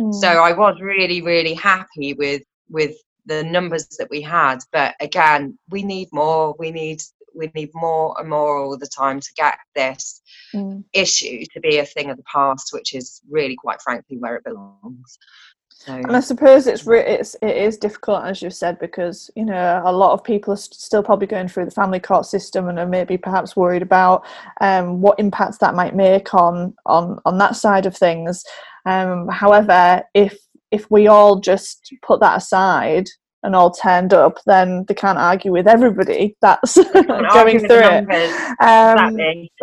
Mm. 0.00 0.12
So 0.12 0.28
I 0.28 0.52
was 0.52 0.76
really, 0.80 1.22
really 1.22 1.54
happy 1.54 2.14
with 2.14 2.42
with 2.68 2.96
the 3.26 3.42
numbers 3.42 3.86
that 3.98 4.10
we 4.10 4.20
had, 4.20 4.58
but 4.72 4.94
again, 5.00 5.58
we 5.70 5.82
need 5.82 6.08
more. 6.12 6.54
We 6.58 6.70
need 6.70 7.02
we 7.34 7.50
need 7.54 7.70
more 7.74 8.14
and 8.18 8.28
more 8.28 8.58
all 8.58 8.76
the 8.76 8.86
time 8.86 9.20
to 9.20 9.32
get 9.36 9.58
this 9.74 10.22
mm. 10.54 10.84
issue 10.92 11.44
to 11.52 11.60
be 11.60 11.78
a 11.78 11.84
thing 11.84 12.10
of 12.10 12.16
the 12.16 12.22
past, 12.22 12.70
which 12.72 12.94
is 12.94 13.20
really, 13.28 13.56
quite 13.56 13.82
frankly, 13.82 14.18
where 14.18 14.36
it 14.36 14.44
belongs. 14.44 15.18
So, 15.70 15.92
and 15.92 16.16
I 16.16 16.20
suppose 16.20 16.66
it's 16.66 16.86
re- 16.86 17.04
it's 17.04 17.34
it 17.42 17.56
is 17.56 17.76
difficult 17.76 18.24
as 18.24 18.40
you 18.40 18.48
said 18.48 18.78
because 18.78 19.28
you 19.34 19.44
know 19.44 19.82
a 19.84 19.92
lot 19.92 20.12
of 20.12 20.24
people 20.24 20.54
are 20.54 20.56
st- 20.56 20.74
still 20.74 21.02
probably 21.02 21.26
going 21.26 21.48
through 21.48 21.66
the 21.66 21.72
family 21.72 22.00
court 22.00 22.24
system 22.24 22.68
and 22.68 22.78
are 22.78 22.86
maybe 22.86 23.18
perhaps 23.18 23.56
worried 23.56 23.82
about 23.82 24.24
um, 24.62 25.02
what 25.02 25.18
impacts 25.18 25.58
that 25.58 25.74
might 25.74 25.94
make 25.94 26.32
on 26.32 26.74
on 26.86 27.18
on 27.26 27.38
that 27.38 27.56
side 27.56 27.84
of 27.84 27.96
things. 27.96 28.44
Um, 28.86 29.28
however, 29.28 30.02
if 30.14 30.38
if 30.74 30.90
we 30.90 31.06
all 31.06 31.40
just 31.40 31.94
put 32.02 32.20
that 32.20 32.38
aside 32.38 33.06
and 33.44 33.54
all 33.54 33.70
turned 33.70 34.12
up, 34.12 34.38
then 34.46 34.84
they 34.88 34.94
can't 34.94 35.18
argue 35.18 35.52
with 35.52 35.68
everybody 35.68 36.36
that's 36.40 36.74
going 37.34 37.60
through 37.60 37.82
it. 37.84 38.60
Um, 38.60 39.18
exactly. 39.20 39.52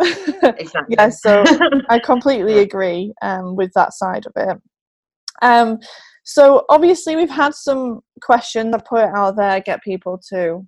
exactly. 0.58 0.96
yeah, 0.96 1.08
so 1.10 1.44
I 1.90 1.98
completely 1.98 2.60
agree 2.60 3.12
um, 3.22 3.56
with 3.56 3.72
that 3.74 3.92
side 3.92 4.24
of 4.26 4.32
it. 4.36 4.56
Um, 5.42 5.78
so 6.24 6.64
obviously 6.68 7.16
we've 7.16 7.28
had 7.28 7.54
some 7.54 8.00
questions. 8.22 8.72
I 8.74 8.78
put 8.88 9.04
it 9.04 9.14
out 9.14 9.36
there, 9.36 9.60
get 9.60 9.82
people 9.82 10.20
to 10.30 10.64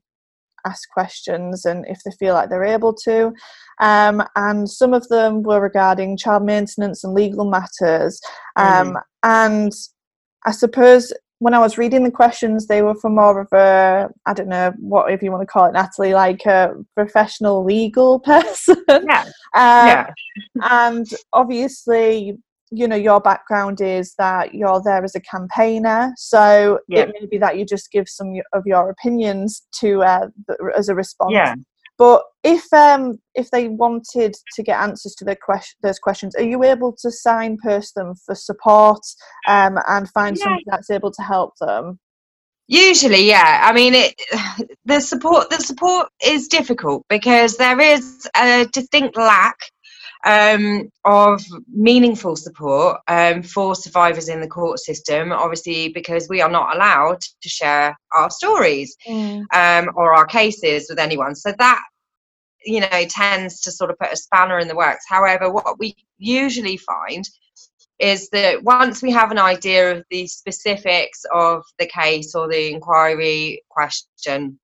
ask 0.67 0.89
questions 0.91 1.65
and 1.65 1.85
if 1.89 1.99
they 2.05 2.11
feel 2.19 2.35
like 2.35 2.49
they're 2.51 2.65
able 2.65 2.95
to. 3.05 3.33
Um, 3.81 4.23
and 4.35 4.69
some 4.69 4.93
of 4.93 5.07
them 5.09 5.43
were 5.43 5.61
regarding 5.61 6.17
child 6.17 6.45
maintenance 6.45 7.05
and 7.05 7.15
legal 7.15 7.49
matters. 7.49 8.21
Um, 8.57 8.95
mm. 8.95 9.01
And 9.23 9.73
I 10.45 10.51
suppose 10.51 11.13
when 11.39 11.55
I 11.55 11.59
was 11.59 11.77
reading 11.77 12.05
the 12.05 12.11
questions, 12.11 12.67
they 12.67 12.83
were 12.83 12.95
for 12.95 13.11
more 13.11 13.41
of 13.41 13.53
a, 13.53 14.09
I 14.25 14.33
don't 14.33 14.49
know, 14.49 14.73
what 14.79 15.13
if 15.13 15.23
you 15.23 15.31
want 15.31 15.43
to 15.43 15.47
call 15.47 15.67
it, 15.67 15.73
Natalie, 15.73 16.15
like 16.15 16.47
a 16.47 16.73
professional 16.95 17.65
legal 17.65 18.21
person. 18.21 18.83
Yeah. 18.89 19.25
um, 19.55 19.87
yeah. 19.87 20.07
and 20.63 21.07
obviously, 21.33 22.39
you 22.71 22.89
know 22.89 22.97
your 22.97 23.21
background 23.21 23.81
is 23.81 24.15
that 24.19 24.55
you're 24.55 24.83
there 24.85 25.05
as 25.05 25.15
a 25.15 25.21
campaigner 25.21 26.13
so 26.17 26.81
yeah. 26.89 27.03
it 27.03 27.15
may 27.21 27.27
be 27.27 27.39
that 27.39 27.57
you 27.57 27.65
just 27.65 27.93
give 27.93 28.09
some 28.09 28.33
of 28.53 28.65
your 28.67 28.91
opinions 28.91 29.63
to 29.71 30.03
uh, 30.03 30.27
as 30.77 30.89
a 30.89 30.95
response 30.95 31.33
yeah. 31.33 31.55
But 31.99 32.23
if 32.43 32.73
um 32.73 33.19
if 33.35 33.51
they 33.51 33.69
wanted 33.69 34.35
to 34.55 34.63
get 34.63 34.81
answers 34.81 35.15
to 35.15 35.25
their 35.25 35.37
question 35.41 35.77
those 35.83 35.99
questions 35.99 36.35
are 36.37 36.43
you 36.43 36.63
able 36.65 36.93
to 36.93 37.11
signpost 37.11 37.95
them 37.95 38.15
for 38.27 38.35
support 38.35 39.01
um 39.49 39.79
and 39.89 40.09
find 40.11 40.37
yeah. 40.37 40.45
something 40.45 40.65
that's 40.67 40.91
able 40.91 41.11
to 41.11 41.23
help 41.23 41.53
them 41.61 41.99
usually 42.67 43.27
yeah 43.27 43.61
i 43.63 43.73
mean 43.73 43.95
it 43.95 44.15
the 44.85 45.01
support 45.01 45.51
the 45.51 45.57
support 45.57 46.09
is 46.25 46.49
difficult 46.49 47.05
because 47.09 47.57
there 47.57 47.81
is 47.81 48.29
a 48.37 48.67
distinct 48.73 49.17
lack 49.17 49.59
um, 50.25 50.91
of 51.05 51.45
meaningful 51.69 52.35
support 52.37 53.01
um, 53.09 53.43
for 53.43 53.75
survivors 53.75 54.29
in 54.29 54.41
the 54.41 54.49
court 54.49 54.79
system, 54.79 55.33
obviously, 55.33 55.89
because 55.89 56.29
we 56.29 56.41
are 56.41 56.51
not 56.51 56.75
allowed 56.75 57.21
to 57.43 57.49
share 57.49 57.97
our 58.13 58.31
stories 58.31 58.97
mm. 59.07 59.45
um, 59.53 59.91
or 59.95 60.15
our 60.15 60.27
cases 60.27 60.87
with 60.89 60.99
anyone. 60.99 61.35
So 61.35 61.53
that, 61.59 61.83
you 62.65 62.81
know, 62.81 63.05
tends 63.09 63.61
to 63.63 63.71
sort 63.71 63.91
of 63.91 63.99
put 63.99 64.13
a 64.13 64.17
spanner 64.17 64.59
in 64.59 64.69
the 64.69 64.77
works. 64.77 65.05
However, 65.07 65.53
what 65.53 65.79
we 65.79 65.95
usually 66.19 66.79
find 66.79 67.29
is 67.99 68.29
that 68.31 68.63
once 68.63 69.03
we 69.03 69.11
have 69.13 69.31
an 69.31 69.39
idea 69.39 69.93
of 69.93 70.05
the 70.11 70.27
specifics 70.27 71.25
of 71.33 71.63
the 71.79 71.87
case 71.87 72.35
or 72.35 72.49
the 72.49 72.73
inquiry 72.73 73.63
question, 73.69 74.59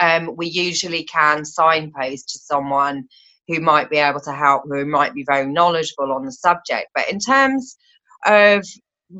um, 0.00 0.36
we 0.36 0.46
usually 0.46 1.02
can 1.02 1.44
signpost 1.44 2.28
to 2.28 2.38
someone 2.38 3.08
who 3.50 3.60
might 3.60 3.90
be 3.90 3.96
able 3.96 4.20
to 4.20 4.32
help, 4.32 4.62
who 4.66 4.84
might 4.84 5.12
be 5.12 5.24
very 5.24 5.46
knowledgeable 5.46 6.12
on 6.12 6.24
the 6.24 6.32
subject. 6.32 6.88
But 6.94 7.10
in 7.10 7.18
terms 7.18 7.76
of 8.24 8.64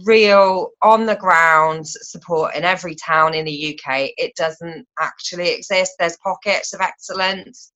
real 0.04 0.70
on 0.82 1.06
the 1.06 1.16
ground 1.16 1.84
support 1.87 2.54
in 2.54 2.62
every 2.62 2.94
town 2.94 3.34
in 3.34 3.44
the 3.44 3.75
UK, 3.75 4.10
it 4.16 4.34
doesn't 4.37 4.87
actually 5.00 5.50
exist. 5.50 5.94
There's 5.99 6.16
pockets 6.18 6.72
of 6.72 6.80
excellence, 6.80 7.72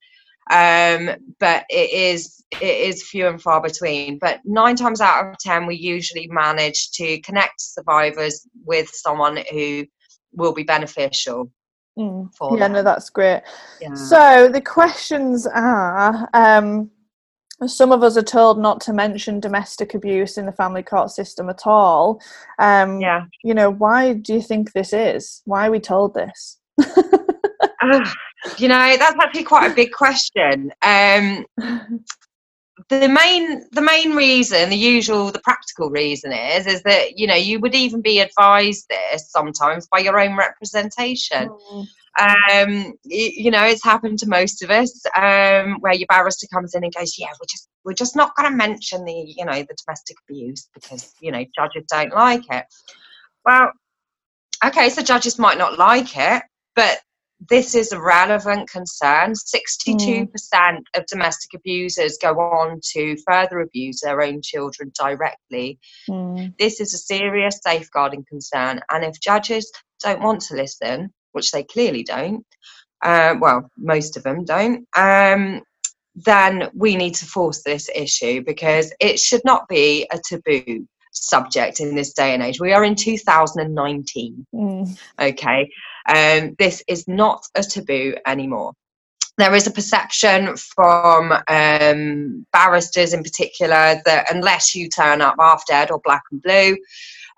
um, 0.50 1.10
but 1.40 1.64
it 1.70 1.90
is 1.90 2.44
it 2.52 2.62
is 2.62 3.02
few 3.02 3.26
and 3.26 3.42
far 3.42 3.60
between. 3.60 4.18
But 4.18 4.40
nine 4.44 4.76
times 4.76 5.00
out 5.00 5.26
of 5.26 5.38
ten, 5.38 5.66
we 5.66 5.74
usually 5.74 6.28
manage 6.28 6.92
to 6.92 7.20
connect 7.22 7.60
survivors 7.60 8.46
with 8.64 8.88
someone 8.92 9.40
who 9.50 9.86
will 10.32 10.52
be 10.52 10.62
beneficial. 10.62 11.50
Mm. 11.98 12.28
yeah, 12.52 12.58
them. 12.58 12.72
no, 12.72 12.82
that's 12.82 13.10
great. 13.10 13.42
Yeah. 13.80 13.94
So 13.94 14.48
the 14.48 14.60
questions 14.60 15.46
are 15.46 16.28
um, 16.34 16.90
some 17.66 17.92
of 17.92 18.02
us 18.02 18.16
are 18.16 18.22
told 18.22 18.58
not 18.58 18.80
to 18.82 18.92
mention 18.92 19.40
domestic 19.40 19.94
abuse 19.94 20.36
in 20.38 20.46
the 20.46 20.52
family 20.52 20.82
court 20.82 21.10
system 21.10 21.48
at 21.48 21.66
all. 21.66 22.20
Um, 22.58 23.00
yeah. 23.00 23.26
You 23.42 23.54
know, 23.54 23.70
why 23.70 24.14
do 24.14 24.34
you 24.34 24.42
think 24.42 24.72
this 24.72 24.92
is? 24.92 25.42
Why 25.44 25.68
are 25.68 25.70
we 25.70 25.80
told 25.80 26.14
this? 26.14 26.58
uh, 26.78 28.10
you 28.58 28.68
know, 28.68 28.96
that's 28.98 29.16
actually 29.20 29.44
quite 29.44 29.70
a 29.70 29.74
big 29.74 29.92
question. 29.92 30.72
Um, 30.82 31.46
the 32.88 33.08
main 33.08 33.64
the 33.72 33.80
main 33.80 34.14
reason 34.14 34.70
the 34.70 34.76
usual 34.76 35.30
the 35.30 35.40
practical 35.40 35.90
reason 35.90 36.32
is 36.32 36.66
is 36.66 36.82
that 36.82 37.18
you 37.18 37.26
know 37.26 37.34
you 37.34 37.58
would 37.58 37.74
even 37.74 38.00
be 38.00 38.20
advised 38.20 38.86
this 38.88 39.30
sometimes 39.30 39.86
by 39.86 39.98
your 39.98 40.18
own 40.18 40.36
representation 40.36 41.48
mm. 41.48 41.86
um 42.20 42.94
you, 43.04 43.30
you, 43.34 43.50
know 43.50 43.64
it's 43.64 43.84
happened 43.84 44.18
to 44.18 44.28
most 44.28 44.62
of 44.62 44.70
us 44.70 45.04
um 45.16 45.76
where 45.80 45.94
your 45.94 46.06
barrister 46.08 46.46
comes 46.52 46.74
in 46.74 46.84
and 46.84 46.94
goes 46.94 47.16
yeah 47.18 47.28
we're 47.40 47.46
just 47.48 47.68
we're 47.84 47.92
just 47.94 48.16
not 48.16 48.34
going 48.36 48.50
to 48.50 48.56
mention 48.56 49.04
the 49.04 49.34
you 49.36 49.44
know 49.44 49.62
the 49.62 49.76
domestic 49.86 50.16
abuse 50.28 50.68
because 50.74 51.14
you 51.20 51.32
know 51.32 51.44
judges 51.54 51.84
don't 51.88 52.12
like 52.12 52.44
it 52.50 52.66
well 53.44 53.70
okay 54.64 54.88
so 54.88 55.02
judges 55.02 55.38
might 55.38 55.58
not 55.58 55.78
like 55.78 56.16
it 56.16 56.42
but 56.74 57.00
this 57.48 57.74
is 57.74 57.92
a 57.92 58.00
relevant 58.00 58.70
concern. 58.70 59.32
62% 59.32 60.28
mm. 60.30 60.82
of 60.94 61.06
domestic 61.06 61.54
abusers 61.54 62.18
go 62.20 62.34
on 62.38 62.80
to 62.92 63.16
further 63.26 63.60
abuse 63.60 64.00
their 64.00 64.22
own 64.22 64.40
children 64.42 64.92
directly. 64.98 65.78
Mm. 66.08 66.56
This 66.58 66.80
is 66.80 66.94
a 66.94 66.98
serious 66.98 67.60
safeguarding 67.62 68.24
concern. 68.28 68.80
And 68.90 69.04
if 69.04 69.20
judges 69.20 69.70
don't 70.02 70.22
want 70.22 70.42
to 70.42 70.54
listen, 70.54 71.12
which 71.32 71.50
they 71.50 71.64
clearly 71.64 72.02
don't, 72.02 72.46
uh, 73.02 73.34
well, 73.40 73.70
most 73.76 74.16
of 74.16 74.22
them 74.22 74.44
don't, 74.44 74.86
um, 74.96 75.62
then 76.14 76.70
we 76.74 76.96
need 76.96 77.14
to 77.16 77.26
force 77.26 77.62
this 77.62 77.90
issue 77.94 78.42
because 78.46 78.92
it 79.00 79.18
should 79.18 79.42
not 79.44 79.68
be 79.68 80.06
a 80.12 80.20
taboo 80.24 80.86
subject 81.12 81.80
in 81.80 81.94
this 81.94 82.12
day 82.12 82.34
and 82.34 82.42
age. 82.42 82.60
We 82.60 82.72
are 82.72 82.84
in 82.84 82.94
2019. 82.94 84.46
Mm. 84.54 84.98
Okay. 85.20 85.70
Um, 86.06 86.54
this 86.58 86.82
is 86.86 87.08
not 87.08 87.46
a 87.54 87.62
taboo 87.62 88.14
anymore. 88.26 88.72
there 89.38 89.54
is 89.54 89.66
a 89.66 89.70
perception 89.70 90.56
from 90.56 91.32
um, 91.48 92.46
barristers 92.52 93.12
in 93.12 93.22
particular 93.22 94.00
that 94.04 94.32
unless 94.32 94.74
you 94.74 94.88
turn 94.88 95.20
up 95.20 95.34
half 95.40 95.66
dead 95.66 95.90
or 95.90 96.00
black 96.04 96.22
and 96.30 96.42
blue 96.42 96.76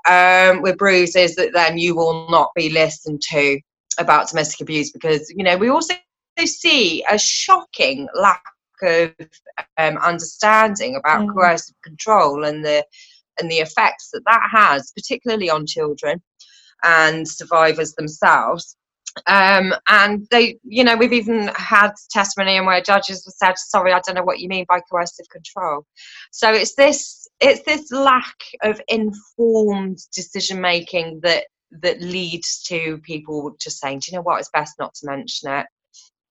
um, 0.09 0.63
with 0.63 0.77
bruises, 0.79 1.35
that 1.37 1.53
then 1.53 1.79
you 1.79 1.97
will 1.97 2.29
not 2.29 2.51
be 2.55 2.71
listened 2.71 3.23
to 3.23 3.59
about 3.99 4.29
domestic 4.29 4.61
abuse 4.61 4.93
because 4.93 5.33
you 5.35 5.43
know 5.43 5.57
we 5.57 5.71
also 5.71 5.95
see 6.45 7.03
a 7.09 7.19
shocking 7.19 8.09
lack 8.15 8.43
of 8.83 9.15
um, 9.79 9.97
understanding 9.99 10.97
about 10.97 11.23
mm. 11.23 11.33
coercive 11.33 11.75
control 11.83 12.45
and 12.45 12.65
the 12.65 12.85
and 13.39 13.51
the 13.51 13.57
effects 13.57 14.11
that 14.13 14.23
that 14.27 14.49
has, 14.51 14.93
particularly 14.93 15.51
on 15.51 15.67
children 15.67 16.23
and 16.87 17.29
survivors 17.29 17.93
themselves. 17.95 18.77
Um, 19.27 19.75
and 19.89 20.27
they, 20.31 20.59
you 20.63 20.85
know, 20.85 20.97
we've 20.97 21.13
even 21.13 21.51
had 21.57 21.93
testimony 22.11 22.57
and 22.57 22.67
where 22.67 22.83
judges 22.83 23.25
have 23.25 23.35
said, 23.35 23.59
"Sorry, 23.59 23.93
I 23.93 24.01
don't 24.01 24.15
know 24.15 24.25
what 24.25 24.41
you 24.41 24.49
mean 24.49 24.67
by 24.69 24.81
coercive 24.81 25.29
control." 25.31 25.87
So 26.33 26.53
it's 26.53 26.75
this, 26.75 27.27
it's 27.41 27.63
this 27.63 27.91
lack 27.91 28.37
of 28.63 28.81
informed 28.89 29.99
decision 30.15 30.61
making 30.61 31.21
that 31.23 31.47
that 31.83 32.01
leads 32.01 32.63
to 32.65 32.99
people 32.99 33.57
just 33.59 33.81
saying, 33.81 34.01
"Do 34.01 34.11
you 34.11 34.19
know 34.19 34.23
what? 34.23 34.39
It's 34.41 34.51
best 34.51 34.75
not 34.79 34.95
to 34.97 35.07
mention 35.07 35.51
it." 35.51 35.67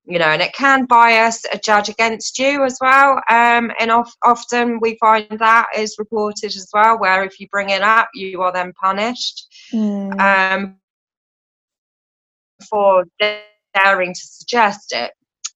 You 0.08 0.20
know, 0.20 0.26
and 0.26 0.42
it 0.42 0.54
can 0.54 0.86
bias 0.86 1.46
a 1.52 1.58
judge 1.58 1.90
against 1.90 2.38
you 2.38 2.64
as 2.64 2.78
well. 2.80 3.16
Um, 3.28 3.72
and 3.80 3.90
of, 3.90 4.08
often 4.24 4.80
we 4.80 4.98
find 5.00 5.28
that 5.40 5.68
is 5.76 5.96
reported 5.98 6.56
as 6.56 6.70
well, 6.72 7.00
where 7.00 7.24
if 7.24 7.40
you 7.40 7.48
bring 7.52 7.70
it 7.70 7.82
up, 7.82 8.10
you 8.14 8.42
are 8.44 8.54
then 8.54 8.72
punished. 8.74 9.48
Mm. 9.74 10.20
Um, 10.20 10.78
for 12.70 13.06
daring 13.20 14.14
to 14.14 14.22
suggest 14.22 14.94
it. 14.94 15.12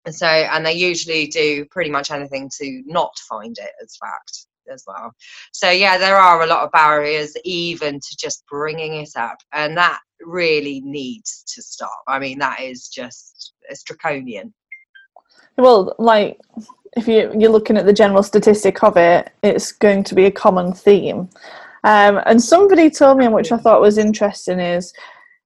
And 0.06 0.16
so, 0.16 0.26
and 0.26 0.66
they 0.66 0.74
usually 0.74 1.28
do 1.28 1.66
pretty 1.66 1.90
much 1.90 2.10
anything 2.10 2.50
to 2.58 2.84
not 2.86 3.12
find 3.30 3.58
it 3.58 3.72
as 3.84 3.98
fact 3.98 4.48
as 4.72 4.84
well. 4.88 5.14
So, 5.52 5.70
yeah, 5.70 5.98
there 5.98 6.18
are 6.18 6.42
a 6.42 6.48
lot 6.48 6.64
of 6.64 6.72
barriers 6.72 7.36
even 7.44 8.00
to 8.00 8.18
just 8.18 8.44
bringing 8.50 8.96
it 8.96 9.12
up, 9.16 9.38
and 9.54 9.78
that 9.78 10.00
really 10.22 10.82
needs 10.82 11.44
to 11.56 11.62
stop. 11.62 12.04
I 12.08 12.20
mean, 12.20 12.40
that 12.40 12.62
is 12.62 12.88
just 12.88 13.54
it's 13.70 13.84
draconian. 13.84 14.54
Well, 15.58 15.96
like 16.00 16.40
if 16.98 17.08
you 17.08 17.32
you're 17.38 17.52
looking 17.52 17.78
at 17.78 17.86
the 17.86 17.94
general 17.94 18.24
statistic 18.24 18.84
of 18.84 18.98
it, 18.98 19.32
it's 19.44 19.72
going 19.72 20.04
to 20.06 20.16
be 20.16 20.26
a 20.26 20.32
common 20.32 20.74
theme. 20.74 21.30
Um, 21.84 22.20
and 22.26 22.42
somebody 22.42 22.90
told 22.90 23.18
me, 23.18 23.28
which 23.30 23.52
I 23.52 23.58
thought 23.58 23.82
was 23.82 23.98
interesting, 23.98 24.60
is 24.60 24.94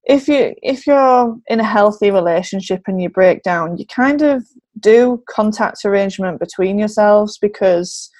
if 0.04 0.28
you 0.28 0.54
if 0.62 0.86
you're 0.86 1.36
in 1.48 1.60
a 1.60 1.64
healthy 1.64 2.10
relationship 2.10 2.82
and 2.86 3.00
you 3.00 3.08
break 3.08 3.42
down 3.42 3.76
you 3.78 3.86
kind 3.86 4.22
of 4.22 4.44
do 4.80 5.22
contact 5.28 5.84
arrangement 5.84 6.38
between 6.38 6.78
yourselves 6.78 7.38
because 7.38 8.10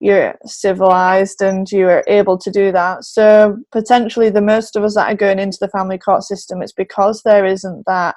you're 0.00 0.34
civilized 0.46 1.42
and 1.42 1.70
you're 1.70 2.02
able 2.06 2.38
to 2.38 2.50
do 2.50 2.72
that 2.72 3.04
so 3.04 3.56
potentially 3.70 4.30
the 4.30 4.40
most 4.40 4.74
of 4.74 4.82
us 4.82 4.94
that 4.94 5.12
are 5.12 5.16
going 5.16 5.38
into 5.38 5.58
the 5.60 5.68
family 5.68 5.98
court 5.98 6.22
system 6.22 6.62
it's 6.62 6.72
because 6.72 7.22
there 7.22 7.44
isn't 7.44 7.84
that 7.86 8.14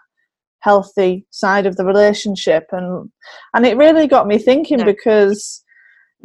healthy 0.59 1.25
side 1.29 1.65
of 1.65 1.75
the 1.75 1.85
relationship 1.85 2.67
and 2.71 3.11
and 3.53 3.65
it 3.65 3.77
really 3.77 4.07
got 4.07 4.27
me 4.27 4.37
thinking 4.37 4.79
yeah. 4.79 4.85
because 4.85 5.63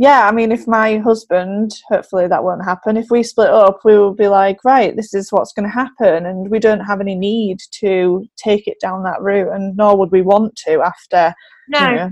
yeah, 0.01 0.29
I 0.29 0.33
mean, 0.33 0.53
if 0.53 0.69
my 0.69 0.99
husband, 0.99 1.73
hopefully 1.89 2.29
that 2.29 2.45
won't 2.45 2.65
happen, 2.65 2.97
if 2.97 3.11
we 3.11 3.25
split 3.25 3.51
up, 3.51 3.81
we 3.85 3.99
will 3.99 4.15
be 4.15 4.29
like, 4.29 4.65
right, 4.65 4.95
this 4.95 5.13
is 5.13 5.33
what's 5.33 5.53
going 5.53 5.69
to 5.69 5.75
happen. 5.75 6.25
And 6.25 6.49
we 6.53 6.61
don't 6.61 6.79
have 6.79 7.01
any 7.01 7.17
need 7.17 7.59
to 7.81 8.25
take 8.37 8.69
it 8.69 8.79
down 8.81 9.03
that 9.03 9.21
route, 9.21 9.53
and 9.53 9.77
nor 9.77 9.99
would 9.99 10.13
we 10.13 10.23
want 10.23 10.55
to 10.67 10.83
after 10.83 11.35
no. 11.69 11.89
you 11.89 11.97
know, 11.97 12.11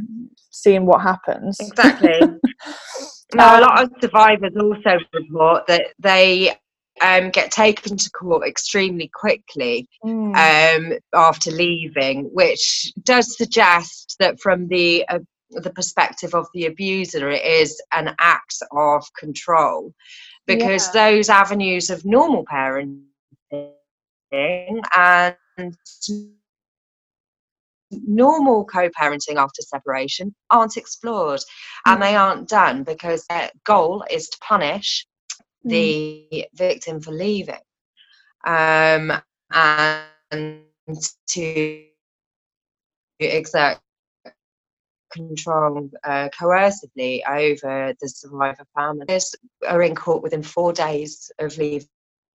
seeing 0.51 0.85
what 0.85 1.01
happens. 1.01 1.59
Exactly. 1.61 2.21
now, 3.35 3.59
a 3.59 3.61
lot 3.61 3.83
of 3.83 3.91
survivors 4.01 4.53
also 4.57 4.99
report 5.13 5.67
that 5.67 5.87
they 5.99 6.57
um, 7.01 7.31
get 7.31 7.51
taken 7.51 7.97
to 7.97 8.11
court 8.11 8.47
extremely 8.47 9.11
quickly 9.13 9.89
mm. 10.05 10.35
um, 10.37 10.99
after 11.15 11.51
leaving, 11.51 12.25
which 12.33 12.93
does 13.03 13.37
suggest 13.37 14.17
that 14.21 14.41
from 14.41 14.69
the 14.69 15.05
uh, 15.09 15.19
the 15.51 15.71
perspective 15.71 16.35
of 16.35 16.47
the 16.55 16.67
abuser, 16.67 17.31
it 17.31 17.45
is 17.45 17.81
an 17.93 18.15
act 18.19 18.57
of 18.73 19.05
control 19.19 19.95
because 20.47 20.93
yeah. 20.95 21.11
those 21.11 21.29
avenues 21.29 21.91
of 21.91 22.05
normal 22.05 22.45
parenting 22.45 23.03
and 24.97 25.77
normal 27.91 28.65
co-parenting 28.65 29.37
after 29.37 29.63
separation 29.63 30.35
aren't 30.51 30.77
explored 30.77 31.41
mm. 31.41 31.45
and 31.87 32.03
they 32.03 32.17
aren't 32.17 32.49
done 32.49 32.83
because 32.83 33.25
their 33.29 33.51
goal 33.65 34.05
is 34.11 34.29
to 34.29 34.39
punish 34.41 35.07
mm. 35.65 35.71
the 35.71 36.47
victim 36.55 37.01
for 37.01 37.13
leaving 37.13 37.55
um, 38.47 39.13
and 39.53 40.61
to 41.29 41.85
exert 43.21 43.79
control 45.11 45.89
uh, 46.05 46.29
coercively 46.39 47.23
over 47.29 47.95
the 48.01 48.09
survivor 48.09 48.67
family. 48.75 49.05
This 49.09 49.35
are 49.67 49.83
in 49.83 49.95
court 49.95 50.23
within 50.23 50.43
four 50.43 50.73
days 50.73 51.31
of 51.39 51.57
leaving 51.59 51.89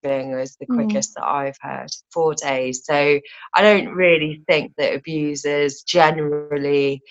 is 0.03 0.55
the 0.57 0.65
mm. 0.67 0.75
quickest 0.75 1.11
mm. 1.11 1.13
that 1.15 1.25
I've 1.25 1.57
heard. 1.61 1.89
Four 2.11 2.35
days. 2.35 2.85
So 2.85 3.19
I 3.53 3.61
don't 3.61 3.89
really 3.89 4.43
think 4.47 4.73
that 4.77 4.93
abusers 4.93 5.81
generally 5.83 7.01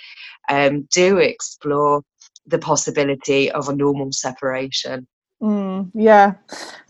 um, 0.48 0.88
do 0.92 1.18
explore 1.18 2.02
the 2.46 2.58
possibility 2.58 3.50
of 3.50 3.68
a 3.68 3.76
normal 3.76 4.12
separation. 4.12 5.06
Mm, 5.42 5.90
yeah, 5.94 6.34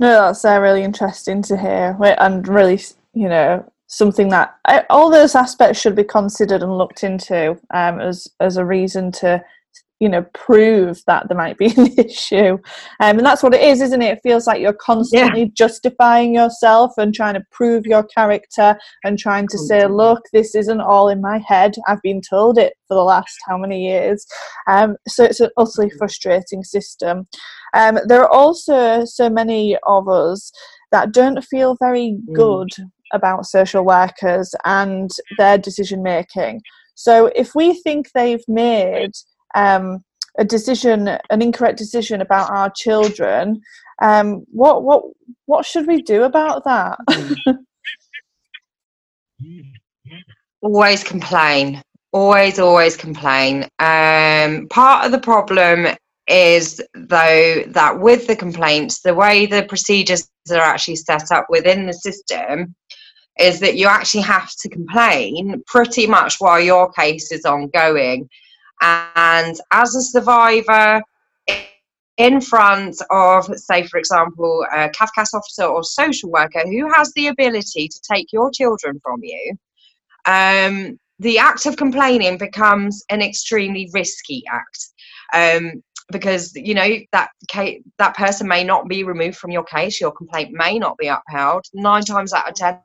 no, 0.01 0.27
that's 0.27 0.45
uh, 0.45 0.59
really 0.59 0.83
interesting 0.83 1.41
to 1.43 1.57
hear, 1.57 1.97
and 2.19 2.49
really, 2.49 2.81
you 3.15 3.29
know, 3.29 3.65
something 3.87 4.29
that 4.31 4.57
all 4.89 5.09
those 5.09 5.37
aspects 5.37 5.81
should 5.81 5.95
be 5.95 6.03
considered 6.03 6.63
and 6.63 6.77
looked 6.77 7.05
into 7.05 7.51
um, 7.73 8.01
as 8.01 8.27
as 8.41 8.57
a 8.57 8.65
reason 8.65 9.13
to 9.13 9.45
you 10.01 10.09
know 10.09 10.25
prove 10.35 11.03
that 11.07 11.29
there 11.29 11.37
might 11.37 11.59
be 11.59 11.67
an 11.77 11.93
issue. 11.99 12.55
Um, 13.01 13.19
and 13.19 13.27
that's 13.27 13.43
what 13.43 13.55
it 13.55 13.63
is 13.63 13.81
isn't 13.81 14.03
it? 14.03 14.19
It 14.19 14.21
feels 14.23 14.47
like 14.47 14.61
you're 14.61 14.73
constantly 14.73 15.43
yeah. 15.43 15.49
justifying 15.55 16.35
yourself 16.35 16.93
and 16.99 17.15
trying 17.15 17.35
to 17.35 17.45
prove 17.53 17.87
your 17.87 18.03
character 18.03 18.77
and 19.05 19.19
trying 19.19 19.47
to 19.49 19.59
say 19.59 19.87
look 19.87 20.23
this 20.33 20.55
isn't 20.55 20.81
all 20.81 21.09
in 21.09 21.21
my 21.21 21.39
head. 21.39 21.75
I've 21.87 22.03
been 22.03 22.23
told 22.29 22.59
it 22.59 22.75
for 22.89 22.95
the 22.95 23.03
last 23.03 23.39
how 23.47 23.57
many 23.57 23.87
years? 23.87 24.27
Um, 24.67 24.97
so 25.07 25.25
it's 25.25 25.41
an 25.41 25.51
utterly 25.57 25.91
frustrating 25.91 26.65
system. 26.65 27.29
Um, 27.75 27.99
there 28.07 28.23
are 28.23 28.31
also 28.31 29.05
so 29.05 29.31
many 29.31 29.77
of 29.87 30.09
us 30.09 30.51
that 30.91 31.13
don't 31.13 31.45
feel 31.45 31.77
very 31.79 32.17
mm. 32.29 32.35
good 32.35 32.69
about 33.13 33.47
social 33.47 33.85
workers 33.85 34.55
and 34.65 35.11
their 35.39 35.59
decision 35.59 36.03
making. 36.03 36.63
So 36.95 37.31
if 37.35 37.55
we 37.55 37.75
think 37.75 38.11
they've 38.15 38.45
made 38.47 39.13
um, 39.55 40.05
a 40.39 40.45
decision, 40.45 41.09
an 41.09 41.43
incorrect 41.43 41.79
decision 41.79 42.21
about 42.21 42.51
our 42.51 42.71
children, 42.71 43.61
um, 44.03 44.45
what 44.51 44.83
what 44.83 45.05
what 45.47 45.67
should 45.67 45.87
we 45.87 46.03
do 46.03 46.23
about 46.23 46.65
that? 46.65 46.99
always 50.63 51.05
complain. 51.05 51.83
Always, 52.13 52.59
always 52.59 52.97
complain. 52.97 53.69
Um, 53.79 54.67
part 54.69 55.07
of 55.07 55.13
the 55.13 55.21
problem 55.23 55.87
is 56.27 56.83
though 56.95 57.63
that 57.69 58.01
with 58.01 58.27
the 58.27 58.37
complaints, 58.37 59.01
the 59.01 59.15
way 59.15 59.47
the 59.47 59.65
procedures 59.65 60.29
are 60.51 60.59
actually 60.59 60.97
set 60.97 61.31
up 61.31 61.47
within 61.49 61.87
the 61.87 61.93
system 61.93 62.75
is 63.39 63.61
that 63.61 63.77
you 63.77 63.87
actually 63.87 64.23
have 64.23 64.51
to 64.61 64.69
complain 64.69 65.63
pretty 65.67 66.07
much 66.07 66.37
while 66.39 66.61
your 66.61 66.93
case 66.93 67.33
is 67.33 67.45
ongoing. 67.45 68.29
And 68.81 69.57
as 69.71 69.95
a 69.95 70.03
survivor, 70.03 71.03
in 72.17 72.41
front 72.41 72.97
of, 73.11 73.47
say, 73.57 73.87
for 73.87 73.99
example, 73.99 74.67
a 74.73 74.91
CAFCASS 74.91 75.33
officer 75.33 75.65
or 75.65 75.83
social 75.83 76.31
worker 76.31 76.63
who 76.65 76.93
has 76.93 77.13
the 77.15 77.29
ability 77.29 77.89
to 77.89 78.01
take 78.11 78.33
your 78.33 78.51
children 78.51 79.01
from 79.03 79.21
you, 79.23 79.57
um, 80.27 80.99
the 81.19 81.39
act 81.39 81.65
of 81.67 81.77
complaining 81.77 82.37
becomes 82.37 83.05
an 83.09 83.23
extremely 83.23 83.89
risky 83.93 84.43
act. 84.51 84.89
Um, 85.33 85.83
because 86.11 86.53
you 86.55 86.75
know 86.75 86.99
that 87.13 87.31
case, 87.49 87.83
that 87.99 88.17
person 88.17 88.49
may 88.49 88.65
not 88.65 88.89
be 88.89 89.05
removed 89.05 89.39
from 89.39 89.53
your 89.53 89.65
case, 89.65 90.01
your 90.01 90.13
complaint 90.13 90.51
may 90.53 90.79
not 90.79 90.99
be 90.99 91.07
upheld. 91.07 91.65
Nine 91.73 92.03
times 92.03 92.33
out 92.33 92.49
of 92.49 92.55
ten, 92.55 92.81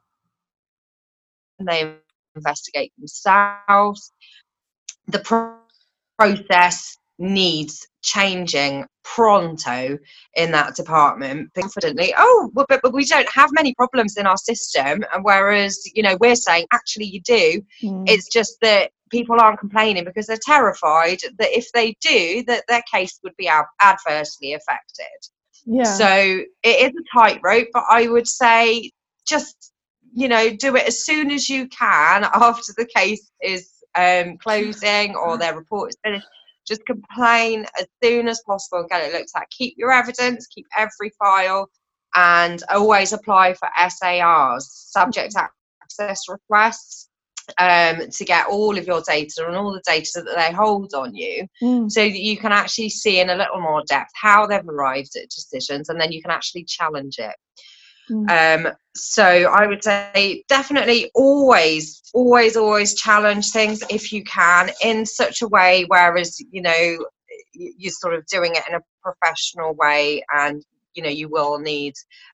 they 1.59 1.95
investigate 2.35 2.93
themselves. 2.97 4.11
The 5.07 5.19
process 6.17 6.97
needs 7.17 7.87
changing 8.01 8.85
pronto 9.03 9.97
in 10.35 10.51
that 10.51 10.75
department 10.75 11.49
confidently 11.53 12.13
oh 12.17 12.51
well, 12.53 12.65
but, 12.67 12.81
but 12.83 12.93
we 12.93 13.05
don't 13.05 13.29
have 13.29 13.49
many 13.53 13.73
problems 13.75 14.17
in 14.17 14.27
our 14.27 14.37
system 14.37 15.03
and 15.13 15.23
whereas 15.23 15.79
you 15.93 16.03
know 16.03 16.17
we're 16.19 16.35
saying 16.35 16.65
actually 16.73 17.05
you 17.05 17.21
do 17.21 17.61
mm. 17.81 18.03
it's 18.07 18.27
just 18.27 18.57
that 18.61 18.91
people 19.15 19.37
aren't 19.39 19.59
complaining 19.59 20.03
because 20.03 20.27
they're 20.27 20.37
terrified 20.41 21.19
that 21.37 21.57
if 21.57 21.71
they 21.73 21.95
do, 22.01 22.43
that 22.47 22.63
their 22.67 22.83
case 22.91 23.19
would 23.23 23.35
be 23.37 23.49
adversely 23.81 24.53
affected. 24.53 25.19
Yeah. 25.65 25.83
So 25.83 26.41
it 26.63 26.91
is 26.91 26.91
a 26.91 27.17
tightrope, 27.17 27.69
but 27.73 27.83
I 27.89 28.07
would 28.07 28.27
say 28.27 28.91
just 29.27 29.71
you 30.13 30.27
know 30.27 30.55
do 30.55 30.75
it 30.75 30.87
as 30.87 31.03
soon 31.03 31.31
as 31.31 31.49
you 31.49 31.67
can 31.67 32.23
after 32.33 32.73
the 32.77 32.87
case 32.95 33.29
is 33.41 33.71
um, 33.95 34.37
closing 34.37 35.15
or 35.15 35.37
their 35.37 35.55
report 35.55 35.89
is 35.89 35.97
finished. 36.03 36.27
Just 36.67 36.85
complain 36.85 37.65
as 37.79 37.85
soon 38.03 38.27
as 38.27 38.41
possible 38.45 38.79
and 38.79 38.89
get 38.89 39.03
it 39.03 39.13
looked 39.13 39.31
at. 39.35 39.49
Keep 39.51 39.75
your 39.77 39.91
evidence, 39.91 40.47
keep 40.47 40.65
every 40.75 41.11
file, 41.19 41.69
and 42.15 42.63
always 42.69 43.13
apply 43.13 43.53
for 43.53 43.69
SARs, 43.77 44.67
subject 44.71 45.35
access 45.37 46.27
requests, 46.27 47.09
um, 47.59 48.09
to 48.09 48.25
get 48.25 48.47
all 48.47 48.77
of 48.77 48.87
your 48.87 49.01
data 49.01 49.45
and 49.45 49.55
all 49.55 49.71
the 49.71 49.81
data 49.85 50.23
that 50.23 50.35
they 50.35 50.51
hold 50.51 50.93
on 50.95 51.13
you 51.13 51.47
Mm. 51.61 51.91
so 51.91 52.01
that 52.01 52.19
you 52.19 52.37
can 52.37 52.51
actually 52.51 52.89
see 52.89 53.19
in 53.19 53.29
a 53.29 53.35
little 53.35 53.61
more 53.61 53.83
depth 53.87 54.11
how 54.15 54.47
they've 54.47 54.67
arrived 54.67 55.15
at 55.15 55.29
decisions 55.29 55.89
and 55.89 56.01
then 56.01 56.11
you 56.11 56.21
can 56.21 56.31
actually 56.31 56.63
challenge 56.63 57.19
it. 57.19 57.35
Mm. 58.09 58.67
Um, 58.67 58.73
so 58.95 59.25
I 59.25 59.67
would 59.67 59.83
say 59.83 60.43
definitely 60.47 61.11
always, 61.15 62.01
always, 62.13 62.55
always 62.55 62.93
challenge 62.95 63.51
things 63.51 63.83
if 63.89 64.11
you 64.11 64.23
can 64.23 64.69
in 64.81 65.05
such 65.05 65.41
a 65.41 65.47
way, 65.47 65.85
whereas, 65.87 66.37
you 66.51 66.61
know, 66.61 66.97
you're 67.53 67.91
sort 67.91 68.13
of 68.13 68.25
doing 68.27 68.53
it 68.55 68.63
in 68.69 68.75
a 68.75 68.81
professional 69.03 69.73
way 69.75 70.23
and, 70.33 70.63
you 70.93 71.03
know, 71.03 71.09
you 71.09 71.29
will 71.29 71.59
need 71.59 71.93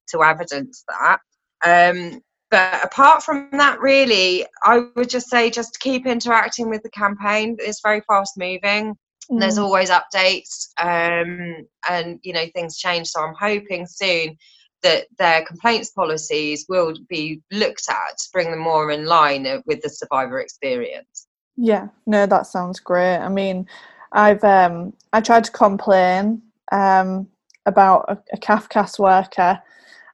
to 0.10 0.24
evidence 0.24 0.84
that. 0.88 1.20
Um, 1.64 2.22
but 2.50 2.84
apart 2.84 3.24
from 3.24 3.50
that, 3.54 3.80
really, 3.80 4.46
I 4.64 4.86
would 4.96 5.10
just 5.10 5.30
say 5.30 5.50
just 5.50 5.80
keep 5.80 6.06
interacting 6.06 6.70
with 6.70 6.84
the 6.84 6.90
campaign. 6.90 7.56
It's 7.60 7.82
very 7.82 8.02
fast 8.02 8.38
moving 8.38 8.98
there's 9.30 9.58
Mm. 9.58 9.64
always 9.64 9.90
updates 9.90 10.70
um, 10.78 11.66
and 11.90 12.20
you 12.24 12.34
know 12.34 12.46
things 12.54 12.78
change 12.78 13.08
so 13.08 13.22
i'm 13.22 13.36
hoping 13.40 13.86
soon 13.88 14.38
that 14.84 15.08
their 15.18 15.44
complaints 15.46 15.92
policies 15.92 16.66
will 16.68 16.94
be 17.10 17.42
looked 17.52 17.86
at 17.90 18.18
to 18.18 18.30
bring 18.34 18.52
them 18.52 18.60
more 18.60 18.92
in 18.92 19.06
line 19.06 19.46
uh, 19.46 19.62
with 19.66 19.82
the 19.82 19.90
survivor 19.90 20.40
experience 20.40 21.28
Yeah, 21.58 21.88
no, 22.06 22.26
that 22.26 22.48
sounds 22.48 22.80
great. 22.80 23.18
I 23.18 23.30
mean, 23.30 23.68
I've 24.12 24.44
um 24.44 24.94
I 25.14 25.22
tried 25.22 25.44
to 25.46 25.52
complain 25.52 26.42
um 26.72 27.28
about 27.66 28.06
a, 28.08 28.18
a 28.34 28.38
CAFCASS 28.38 28.98
worker 28.98 29.62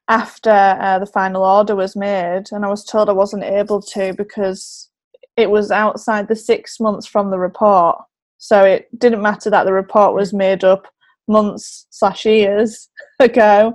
after 0.09 0.49
uh, 0.49 0.99
the 0.99 1.05
final 1.05 1.43
order 1.43 1.75
was 1.75 1.95
made, 1.95 2.45
and 2.51 2.65
I 2.65 2.69
was 2.69 2.83
told 2.83 3.09
I 3.09 3.13
wasn't 3.13 3.43
able 3.43 3.81
to 3.81 4.13
because 4.13 4.89
it 5.35 5.49
was 5.49 5.69
outside 5.71 6.27
the 6.27 6.35
six 6.35 6.79
months 6.79 7.05
from 7.05 7.29
the 7.29 7.37
report. 7.37 7.97
So 8.37 8.63
it 8.63 8.87
didn't 8.97 9.21
matter 9.21 9.49
that 9.49 9.65
the 9.65 9.73
report 9.73 10.13
was 10.13 10.33
made 10.33 10.63
up 10.63 10.87
months 11.27 11.87
slash 11.89 12.25
years 12.25 12.89
ago. 13.19 13.73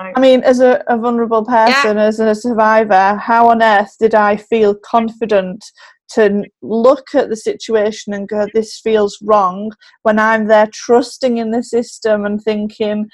I 0.00 0.20
mean, 0.20 0.42
as 0.42 0.60
a, 0.60 0.82
a 0.88 0.96
vulnerable 0.96 1.44
person, 1.44 1.98
as 1.98 2.18
a 2.20 2.34
survivor, 2.34 3.16
how 3.16 3.50
on 3.50 3.62
earth 3.62 3.94
did 3.98 4.14
I 4.14 4.36
feel 4.36 4.74
confident 4.74 5.64
to 6.14 6.44
look 6.60 7.14
at 7.14 7.28
the 7.28 7.36
situation 7.36 8.12
and 8.12 8.28
go, 8.28 8.46
this 8.52 8.80
feels 8.80 9.18
wrong, 9.22 9.70
when 10.02 10.18
I'm 10.18 10.46
there 10.46 10.68
trusting 10.72 11.38
in 11.38 11.50
the 11.50 11.62
system 11.62 12.24
and 12.24 12.42
thinking, 12.42 13.08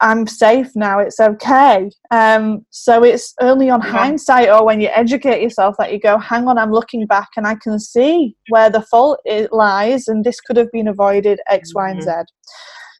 I'm 0.00 0.26
safe 0.26 0.70
now, 0.74 0.98
it's 0.98 1.20
okay. 1.20 1.90
Um, 2.10 2.66
so 2.70 3.04
it's 3.04 3.32
only 3.40 3.70
on 3.70 3.80
Yeah. 3.80 3.88
hindsight 3.88 4.48
or 4.48 4.64
when 4.64 4.80
you 4.80 4.88
educate 4.88 5.42
yourself 5.42 5.76
that 5.78 5.92
you 5.92 6.00
go, 6.00 6.18
hang 6.18 6.48
on, 6.48 6.58
I'm 6.58 6.72
looking 6.72 7.06
back 7.06 7.28
and 7.36 7.46
I 7.46 7.54
can 7.54 7.78
see 7.78 8.36
where 8.48 8.70
the 8.70 8.82
fault 8.82 9.20
lies 9.52 10.08
and 10.08 10.24
this 10.24 10.40
could 10.40 10.56
have 10.56 10.70
been 10.72 10.88
avoided 10.88 11.40
X, 11.48 11.74
Y, 11.74 11.90
and 11.90 12.02
Z. 12.02 12.10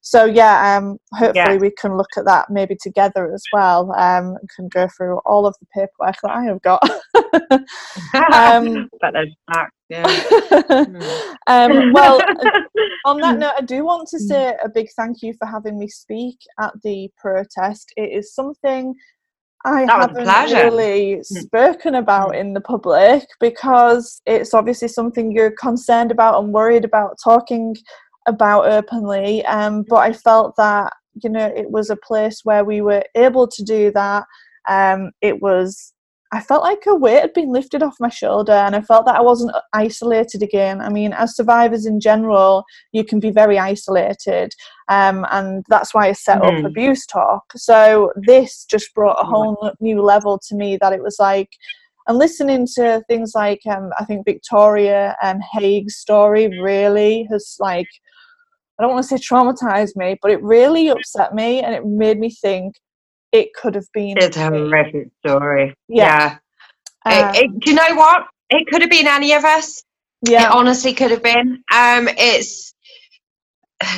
So 0.07 0.27
yeah, 0.27 0.77
um, 0.77 0.99
hopefully 1.15 1.55
Yeah. 1.55 1.61
we 1.61 1.71
can 1.71 1.97
look 1.97 2.11
at 2.19 2.27
that 2.27 2.51
maybe 2.51 2.77
together 2.81 3.33
as 3.33 3.49
well. 3.51 3.91
Um, 3.97 4.37
and 4.39 4.51
can 4.55 4.69
go 4.69 4.87
through 4.95 5.19
all 5.25 5.47
of 5.47 5.57
the 5.61 5.67
paperwork 5.75 6.17
that 6.23 6.31
I 6.31 6.45
have 6.45 6.63
got. 6.63 6.83
Um, 8.33 8.89
but 9.01 9.13
there's 9.13 9.35
that 9.49 9.69
yeah 9.89 10.05
um, 11.47 11.93
well, 11.93 12.21
on 13.05 13.21
that 13.21 13.39
note, 13.39 13.55
I 13.57 13.63
do 13.63 13.85
want 13.85 14.09
to 14.09 14.17
Mm. 14.17 14.21
say 14.21 14.57
a 14.63 14.69
big 14.69 14.89
thank 14.97 15.23
you 15.23 15.35
for 15.39 15.47
having 15.47 15.79
me 15.79 15.89
speak 15.89 16.39
at 16.61 16.73
the 16.83 17.09
protest. 17.19 17.93
It 17.97 18.11
is 18.13 18.35
something 18.35 18.95
I 19.65 19.87
haven't 19.87 20.27
really 20.53 21.23
spoken 21.23 21.95
about 21.95 22.37
in 22.37 22.53
the 22.53 22.61
public 22.61 23.27
because 23.41 24.21
it's 24.27 24.53
obviously 24.53 24.89
something 24.89 25.33
you're 25.33 25.53
concerned 25.53 26.11
about 26.11 26.43
and 26.43 26.53
worried 26.53 26.85
about 26.85 27.17
talking 27.23 27.75
about 28.27 28.67
openly. 28.67 29.45
Um, 29.47 29.85
but 29.89 29.97
I 29.97 30.13
felt 30.13 30.57
that 30.57 30.93
you 31.23 31.31
know 31.31 31.47
it 31.47 31.71
was 31.71 31.91
a 31.91 31.97
place 31.97 32.41
where 32.45 32.65
we 32.65 32.81
were 32.81 33.05
able 33.15 33.47
to 33.49 33.63
do 33.63 33.91
that. 33.93 34.25
Um, 34.69 35.13
it 35.21 35.41
was 35.43 35.95
I 36.33 36.41
felt 36.41 36.65
like 36.65 36.83
a 36.87 36.97
weight 36.97 37.21
had 37.21 37.33
been 37.33 37.53
lifted 37.53 37.81
off 37.81 37.95
my 38.01 38.09
shoulder 38.09 38.51
and 38.53 38.75
I 38.75 38.81
felt 38.81 39.07
that 39.07 39.15
I 39.15 39.21
wasn't 39.21 39.55
isolated 39.73 40.43
again. 40.43 40.81
I 40.81 40.89
mean, 40.89 41.13
as 41.13 41.37
survivors 41.37 41.87
in 41.87 42.01
general, 42.01 42.65
you 42.91 43.05
can 43.05 43.21
be 43.21 43.31
very 43.31 43.57
isolated. 43.57 44.53
Um, 44.89 45.25
and 45.31 45.65
that's 45.69 45.95
why 45.95 46.09
I 46.09 46.13
set 46.13 46.43
up 46.43 46.53
Mhm. 46.55 46.67
Abuse 46.67 47.07
Talk. 47.07 47.45
So 47.55 48.13
this 48.17 48.65
just 48.65 48.93
brought 48.95 49.23
a 49.23 49.27
whole 49.27 49.71
new 49.79 50.03
level 50.03 50.41
to 50.49 50.57
me 50.57 50.77
that 50.79 50.93
it 50.93 51.05
was 51.05 51.19
like, 51.21 51.51
and 52.09 52.19
listening 52.19 52.67
to 52.75 53.01
things 53.07 53.33
like, 53.37 53.61
um, 53.67 53.93
I 54.01 54.05
think 54.05 54.25
Victoria 54.25 55.17
and 55.23 55.41
Haigh's 55.41 55.99
story 55.99 56.49
really 56.61 57.29
has 57.31 57.57
like, 57.61 57.89
I 58.79 58.83
don't 58.83 58.93
want 58.93 59.05
to 59.05 59.09
say 59.09 59.23
traumatized 59.23 59.97
me, 59.97 60.17
but 60.21 60.31
it 60.31 60.43
really 60.43 60.89
upset 60.89 61.35
me 61.35 61.63
and 61.63 61.75
it 61.75 61.85
made 61.87 62.19
me 62.19 62.31
think 62.31 62.75
it 63.33 63.53
could 63.55 63.75
have 63.75 63.87
been. 63.93 64.17
it's 64.19 64.37
a 64.37 64.45
horrific 64.47 65.09
story 65.25 65.75
Yeah. 65.89 66.39
yeah, 67.07 67.29
Um, 67.29 67.35
It- 67.35 67.45
it- 67.45 67.59
do 67.61 67.71
you 67.71 67.77
know 67.77 67.95
what 67.95 68.27
it 68.51 68.67
could 68.69 68.83
have 68.83 68.91
been 68.91 69.07
any 69.09 69.33
of 69.33 69.45
us 69.45 69.83
yeah. 70.27 70.47
It 70.47 70.53
honestly 70.55 70.95
could 70.95 71.11
have 71.11 71.23
been. 71.23 71.63
Um, 71.73 72.09
it's 72.17 72.75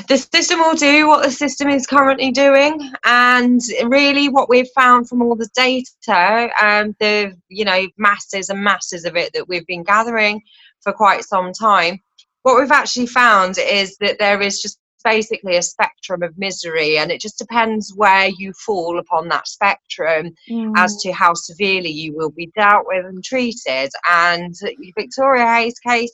the 0.08 0.16
system 0.18 0.58
will 0.58 0.74
do 0.74 1.06
what 1.06 1.22
the 1.22 1.30
system 1.30 1.68
is 1.68 1.86
currently 1.86 2.32
doing, 2.32 2.90
and 3.04 3.60
really, 3.84 4.28
what 4.28 4.48
we've 4.48 4.68
found 4.74 5.08
from 5.08 5.22
all 5.22 5.36
the 5.36 5.48
data, 5.54 6.48
um, 6.60 6.96
the 6.98 7.32
you 7.48 7.64
know 7.64 7.86
masses 7.96 8.48
and 8.48 8.62
masses 8.64 9.04
of 9.04 9.16
it 9.16 9.32
that 9.34 9.46
we've 9.48 9.66
been 9.66 9.84
gathering 9.84 10.42
for 10.82 10.92
quite 10.92 11.24
some 11.24 11.52
time, 11.52 12.00
what 12.46 12.60
we've 12.60 12.70
actually 12.70 13.08
found 13.08 13.58
is 13.58 13.96
that 13.96 14.20
there 14.20 14.40
is 14.40 14.62
just 14.62 14.78
basically 15.02 15.56
a 15.56 15.62
spectrum 15.62 16.22
of 16.22 16.38
misery, 16.38 16.96
and 16.96 17.10
it 17.10 17.20
just 17.20 17.38
depends 17.38 17.92
where 17.96 18.28
you 18.38 18.52
fall 18.52 19.00
upon 19.00 19.26
that 19.26 19.48
spectrum 19.48 20.32
as 20.76 20.96
to 20.98 21.10
how 21.10 21.34
severely 21.34 21.90
you 21.90 22.14
will 22.14 22.30
be 22.30 22.48
dealt 22.56 22.84
with 22.86 23.04
and 23.04 23.24
treated. 23.24 23.90
And 24.08 24.54
Victoria 24.96 25.44
Haigh's 25.44 25.80
case 25.80 26.12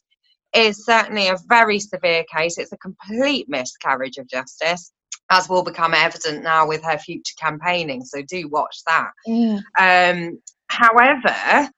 is 0.56 0.86
certainly 0.86 1.28
a 1.28 1.36
very 1.50 1.78
severe 1.78 2.24
case. 2.34 2.56
It's 2.56 2.72
a 2.72 2.78
complete 2.78 3.46
miscarriage 3.50 4.16
of 4.16 4.26
justice, 4.26 4.90
as 5.28 5.50
will 5.50 5.62
become 5.62 5.92
evident 5.92 6.42
now 6.42 6.66
with 6.66 6.82
her 6.82 6.96
future 6.96 7.34
campaigning. 7.38 8.06
So 8.06 8.22
do 8.22 8.48
watch 8.48 8.78
that. 8.86 9.10
Mm. 9.28 9.62
Um, 9.78 10.38
however, 10.68 11.68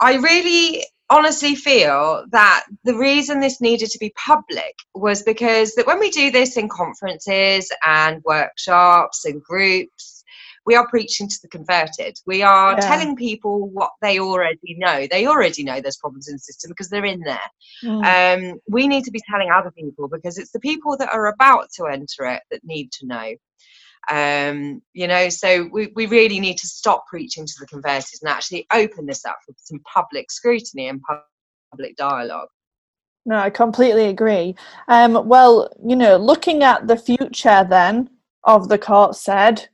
I 0.00 0.16
really 0.16 0.84
honestly 1.10 1.54
feel 1.54 2.24
that 2.32 2.64
the 2.84 2.96
reason 2.96 3.40
this 3.40 3.60
needed 3.60 3.90
to 3.90 3.98
be 3.98 4.12
public 4.24 4.74
was 4.94 5.22
because 5.22 5.74
that 5.74 5.86
when 5.86 6.00
we 6.00 6.10
do 6.10 6.30
this 6.30 6.56
in 6.56 6.68
conferences 6.68 7.70
and 7.84 8.22
workshops 8.24 9.24
and 9.24 9.42
groups 9.42 10.24
we 10.66 10.74
are 10.74 10.88
preaching 10.88 11.28
to 11.28 11.36
the 11.42 11.48
converted 11.48 12.16
we 12.26 12.42
are 12.42 12.76
Yeah. 12.76 12.80
telling 12.80 13.16
people 13.16 13.68
what 13.70 13.90
they 14.02 14.18
already 14.18 14.76
know 14.78 15.06
they 15.10 15.26
already 15.26 15.62
know 15.64 15.80
there's 15.80 15.96
problems 15.98 16.28
in 16.28 16.34
the 16.34 16.38
system 16.40 16.70
because 16.70 16.88
they're 16.88 17.04
in 17.04 17.20
there 17.20 17.38
Mm. 17.84 18.04
um, 18.04 18.60
we 18.68 18.88
need 18.88 19.04
to 19.04 19.10
be 19.12 19.20
telling 19.30 19.50
other 19.50 19.70
people 19.72 20.08
because 20.08 20.38
it's 20.38 20.52
the 20.52 20.60
people 20.60 20.96
that 20.98 21.12
are 21.12 21.26
about 21.26 21.68
to 21.76 21.86
enter 21.86 22.24
it 22.26 22.42
that 22.50 22.64
need 22.64 22.90
to 22.92 23.06
know 23.06 23.34
um, 24.10 24.82
you 24.92 25.06
know 25.06 25.28
so 25.28 25.68
we, 25.72 25.92
we 25.94 26.06
really 26.06 26.40
need 26.40 26.58
to 26.58 26.66
stop 26.66 27.06
preaching 27.06 27.46
to 27.46 27.54
the 27.60 27.66
converted 27.66 28.18
and 28.22 28.30
actually 28.30 28.66
open 28.72 29.06
this 29.06 29.24
up 29.24 29.38
for 29.46 29.54
some 29.58 29.80
public 29.92 30.30
scrutiny 30.30 30.88
and 30.88 31.00
public 31.70 31.96
dialogue 31.96 32.48
No, 33.26 33.36
I 33.36 33.50
completely 33.50 34.08
agree. 34.08 34.54
Um, 34.88 35.26
well, 35.26 35.72
you 35.82 35.96
know, 35.96 36.16
looking 36.16 36.62
at 36.62 36.86
the 36.86 36.96
future 36.96 37.66
then 37.68 38.10
of 38.44 38.68
the 38.68 38.76
court 38.76 39.16
said, 39.16 39.66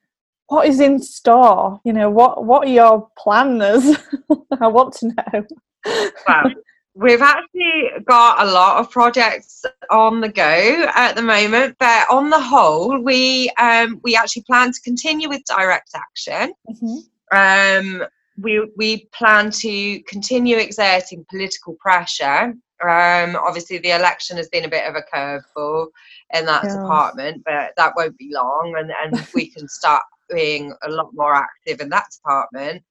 what 0.46 0.66
is 0.66 0.80
in 0.80 1.00
store? 1.00 1.80
You 1.84 1.92
know, 1.92 2.10
what 2.10 2.44
what 2.44 2.66
are 2.66 2.70
your 2.70 3.08
plans? 3.16 3.96
I 4.60 4.66
want 4.66 4.94
to 4.94 5.12
know. 5.14 6.54
We've 6.94 7.22
actually 7.22 7.90
got 8.04 8.46
a 8.46 8.50
lot 8.50 8.78
of 8.78 8.90
projects 8.90 9.64
on 9.90 10.20
the 10.20 10.28
go 10.28 10.86
at 10.94 11.14
the 11.14 11.22
moment 11.22 11.76
but 11.78 12.06
on 12.10 12.30
the 12.30 12.40
whole 12.40 12.98
we 13.00 13.48
um, 13.58 14.00
we 14.02 14.16
actually 14.16 14.42
plan 14.42 14.72
to 14.72 14.80
continue 14.82 15.28
with 15.28 15.42
direct 15.44 15.90
action 15.94 16.52
Mhm. 16.68 16.98
um, 17.32 18.04
we 18.38 18.68
we 18.76 19.04
plan 19.12 19.50
to 19.50 20.00
continue 20.02 20.56
exerting 20.56 21.24
political 21.30 21.74
pressure 21.74 22.54
Um, 22.82 23.36
obviously, 23.36 23.76
the 23.78 23.90
election 23.90 24.38
has 24.38 24.48
been 24.48 24.64
a 24.64 24.68
bit 24.76 24.86
of 24.88 24.94
a 24.94 25.02
curveball 25.14 25.88
in 26.32 26.46
that 26.46 26.64
Yeah. 26.64 26.76
department, 26.80 27.42
but 27.44 27.74
that 27.76 27.92
won't 27.94 28.16
be 28.16 28.30
long, 28.32 28.74
and, 28.78 28.90
and 29.02 29.26
we 29.34 29.50
can 29.50 29.68
start 29.68 30.02
being 30.30 30.72
a 30.82 30.88
lot 30.88 31.10
more 31.12 31.34
active 31.34 31.80
in 31.82 31.90
that 31.90 32.06
department. 32.16 32.82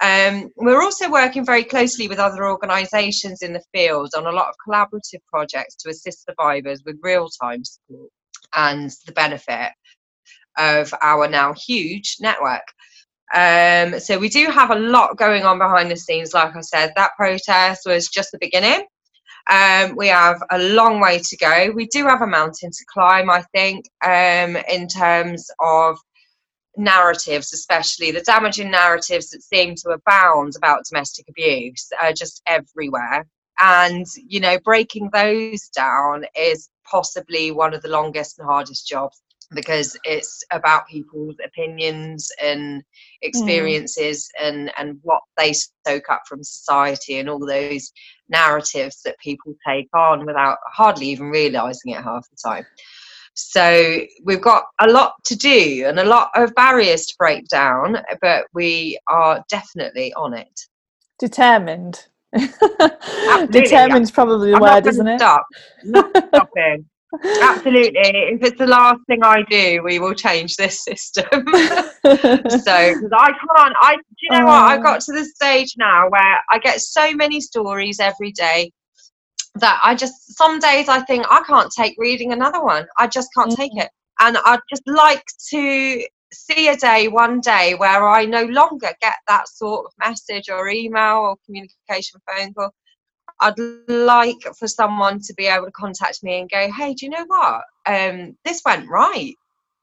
Um, 0.00 0.50
we're 0.56 0.82
also 0.82 1.10
working 1.10 1.44
very 1.44 1.64
closely 1.64 2.06
with 2.06 2.18
other 2.18 2.46
organisations 2.46 3.42
in 3.42 3.52
the 3.54 3.62
field 3.72 4.10
on 4.16 4.26
a 4.26 4.32
lot 4.32 4.48
of 4.48 4.54
collaborative 4.66 5.20
projects 5.26 5.74
to 5.76 5.90
assist 5.90 6.26
survivors 6.26 6.82
with 6.84 6.98
real 7.02 7.28
time 7.42 7.64
support 7.64 8.10
and 8.54 8.90
the 9.06 9.12
benefit 9.12 9.72
of 10.58 10.92
our 11.02 11.28
now 11.28 11.54
huge 11.54 12.16
network. 12.20 12.62
Um, 13.34 13.98
so 13.98 14.18
we 14.18 14.28
do 14.28 14.46
have 14.46 14.70
a 14.70 14.78
lot 14.78 15.16
going 15.16 15.44
on 15.44 15.58
behind 15.58 15.90
the 15.90 15.96
scenes. 15.96 16.34
Like 16.34 16.54
I 16.54 16.60
said, 16.60 16.92
that 16.96 17.16
protest 17.16 17.82
was 17.86 18.08
just 18.08 18.32
the 18.32 18.38
beginning. 18.38 18.86
Um, 19.50 19.96
we 19.96 20.08
have 20.08 20.42
a 20.50 20.58
long 20.58 21.00
way 21.00 21.20
to 21.20 21.36
go. 21.36 21.70
We 21.74 21.86
do 21.86 22.06
have 22.06 22.22
a 22.22 22.26
mountain 22.26 22.70
to 22.70 22.84
climb, 22.92 23.30
I 23.30 23.42
think, 23.54 23.86
um, 24.04 24.56
in 24.68 24.88
terms 24.88 25.48
of 25.60 25.98
narratives, 26.76 27.52
especially 27.52 28.10
the 28.10 28.20
damaging 28.20 28.70
narratives 28.70 29.30
that 29.30 29.42
seem 29.42 29.74
to 29.76 29.90
abound 29.90 30.54
about 30.56 30.84
domestic 30.88 31.26
abuse 31.28 31.88
are 32.02 32.12
just 32.12 32.42
everywhere. 32.46 33.26
And, 33.58 34.06
you 34.28 34.40
know, 34.40 34.58
breaking 34.58 35.10
those 35.12 35.68
down 35.68 36.26
is 36.38 36.68
possibly 36.84 37.50
one 37.50 37.74
of 37.74 37.82
the 37.82 37.88
longest 37.88 38.38
and 38.38 38.46
hardest 38.46 38.86
jobs 38.86 39.22
because 39.54 39.96
it's 40.04 40.42
about 40.50 40.88
people's 40.88 41.36
opinions 41.44 42.30
and 42.42 42.80
mm. 42.80 42.84
experiences 43.22 44.28
and, 44.40 44.72
and 44.76 44.98
what 45.02 45.22
they 45.36 45.52
soak 45.86 46.10
up 46.10 46.22
from 46.28 46.42
society 46.42 47.18
and 47.18 47.30
all 47.30 47.38
those 47.38 47.92
narratives 48.28 49.02
that 49.04 49.18
people 49.18 49.54
take 49.66 49.88
on 49.94 50.26
without 50.26 50.58
hardly 50.66 51.06
even 51.06 51.26
realizing 51.26 51.92
it 51.92 52.02
half 52.02 52.28
the 52.30 52.36
time. 52.44 52.66
So 53.36 54.00
we've 54.24 54.40
got 54.40 54.64
a 54.80 54.88
lot 54.88 55.12
to 55.26 55.36
do 55.36 55.84
and 55.86 56.00
a 56.00 56.04
lot 56.04 56.30
of 56.34 56.54
barriers 56.54 57.04
to 57.06 57.14
break 57.18 57.46
down, 57.48 57.98
but 58.22 58.46
we 58.54 58.98
are 59.08 59.44
definitely 59.50 60.12
on 60.14 60.32
it. 60.32 60.60
Determined. 61.18 62.06
Determined's 63.50 64.10
probably 64.10 64.50
the 64.50 64.56
I'm 64.56 64.62
word, 64.62 64.86
isn't 64.86 65.06
it? 65.06 65.18
Stop. 65.18 65.46
Not 65.84 66.10
stopping. 66.28 66.86
Absolutely. 67.42 68.00
If 68.00 68.42
it's 68.42 68.58
the 68.58 68.66
last 68.66 69.00
thing 69.06 69.22
I 69.22 69.42
do, 69.50 69.82
we 69.84 69.98
will 69.98 70.14
change 70.14 70.56
this 70.56 70.82
system. 70.82 71.26
so, 71.32 71.42
because 71.44 73.12
I 73.12 73.32
can't, 73.32 73.74
I, 73.80 73.96
do 73.96 74.02
you 74.22 74.38
know 74.38 74.46
what? 74.46 74.62
I've 74.62 74.80
oh. 74.80 74.82
got 74.82 75.00
to 75.02 75.12
the 75.12 75.24
stage 75.24 75.74
now 75.76 76.08
where 76.08 76.40
I 76.50 76.58
get 76.58 76.80
so 76.80 77.12
many 77.14 77.40
stories 77.40 78.00
every 78.00 78.32
day 78.32 78.72
that 79.60 79.80
I 79.82 79.94
just, 79.94 80.36
some 80.36 80.58
days 80.58 80.88
I 80.88 81.00
think 81.00 81.26
I 81.30 81.42
can't 81.46 81.72
take 81.72 81.94
reading 81.98 82.32
another 82.32 82.62
one. 82.62 82.86
I 82.98 83.06
just 83.06 83.28
can't 83.36 83.54
take 83.54 83.76
it. 83.76 83.90
And 84.18 84.38
I'd 84.44 84.60
just 84.70 84.82
like 84.86 85.24
to 85.50 86.06
see 86.32 86.68
a 86.68 86.76
day, 86.76 87.08
one 87.08 87.40
day, 87.40 87.74
where 87.74 88.08
I 88.08 88.24
no 88.24 88.44
longer 88.44 88.92
get 89.00 89.16
that 89.28 89.48
sort 89.48 89.86
of 89.86 89.92
message 89.98 90.48
or 90.48 90.68
email 90.68 91.18
or 91.18 91.36
communication 91.44 92.20
phone 92.26 92.54
call. 92.54 92.70
I'd 93.40 93.58
like 93.88 94.40
for 94.58 94.66
someone 94.66 95.20
to 95.20 95.34
be 95.34 95.46
able 95.46 95.66
to 95.66 95.72
contact 95.72 96.22
me 96.22 96.40
and 96.40 96.50
go, 96.50 96.72
"Hey, 96.72 96.94
do 96.94 97.04
you 97.06 97.10
know 97.10 97.24
what? 97.26 97.62
Um, 97.84 98.36
this 98.44 98.62
went 98.64 98.88
right, 98.88 99.34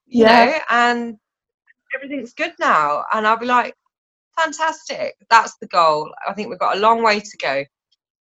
you 0.08 0.26
Yeah. 0.26 0.46
know, 0.46 0.60
and 0.70 1.18
everything's 1.96 2.34
good 2.34 2.54
now." 2.60 3.06
And 3.14 3.28
I'll 3.28 3.38
be 3.38 3.46
like, 3.46 3.76
"Fantastic! 4.36 5.16
That's 5.30 5.56
the 5.62 5.68
goal. 5.68 6.12
I 6.28 6.34
think 6.34 6.50
we've 6.50 6.58
got 6.60 6.78
a 6.78 6.80
long 6.80 7.04
way 7.04 7.20
to 7.20 7.38
go, 7.38 7.64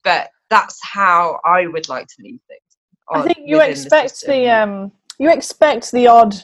but 0.05 0.31
that's 0.55 0.79
how 0.83 1.41
I 1.45 1.67
would 1.67 1.89
like 1.89 2.07
to 2.07 2.15
leave 2.27 2.41
things." 2.49 2.73
I 3.11 3.23
think 3.23 3.39
you 3.51 3.61
expect 3.61 4.13
the, 4.13 4.45
system. 4.45 4.71
um 4.71 4.93
you 5.19 5.31
expect 5.31 5.93
the 5.93 6.07
odd 6.07 6.35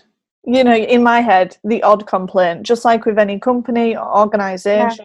you 0.47 0.64
know 0.64 0.75
in 0.75 1.03
my 1.03 1.21
head 1.21 1.57
the 1.64 1.83
odd 1.83 2.07
complaint 2.07 2.62
just 2.62 2.85
like 2.85 3.05
with 3.05 3.18
any 3.18 3.38
company 3.38 3.97
or 3.97 4.18
organization 4.18 5.05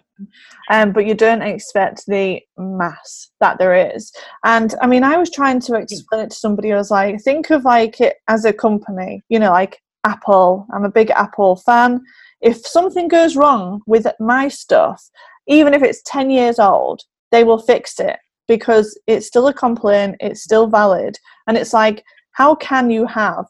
um 0.70 0.92
but 0.92 1.06
you 1.06 1.14
don't 1.14 1.42
expect 1.42 2.06
the 2.06 2.40
mass 2.56 3.30
that 3.40 3.58
there 3.58 3.94
is 3.94 4.12
and 4.44 4.74
i 4.80 4.86
mean 4.86 5.04
i 5.04 5.16
was 5.16 5.30
trying 5.30 5.60
to 5.60 5.74
explain 5.74 6.22
it 6.22 6.30
to 6.30 6.36
somebody 6.36 6.72
i 6.72 6.76
was 6.76 6.90
like 6.90 7.20
think 7.22 7.50
of 7.50 7.64
like 7.64 8.00
it 8.00 8.16
as 8.28 8.44
a 8.44 8.52
company 8.52 9.22
you 9.28 9.38
know 9.38 9.50
like 9.50 9.82
apple 10.04 10.66
i'm 10.72 10.84
a 10.84 10.90
big 10.90 11.10
apple 11.10 11.56
fan 11.56 12.00
if 12.40 12.66
something 12.66 13.08
goes 13.08 13.36
wrong 13.36 13.80
with 13.86 14.06
my 14.20 14.48
stuff 14.48 15.10
even 15.46 15.74
if 15.74 15.82
it's 15.82 16.02
10 16.06 16.30
years 16.30 16.58
old 16.58 17.02
they 17.32 17.44
will 17.44 17.58
fix 17.58 17.98
it 17.98 18.18
because 18.48 18.98
it's 19.06 19.26
still 19.26 19.48
a 19.48 19.54
complaint 19.54 20.16
it's 20.20 20.42
still 20.42 20.66
valid 20.66 21.16
and 21.46 21.56
it's 21.56 21.72
like 21.72 22.04
how 22.32 22.54
can 22.54 22.90
you 22.90 23.06
have 23.06 23.44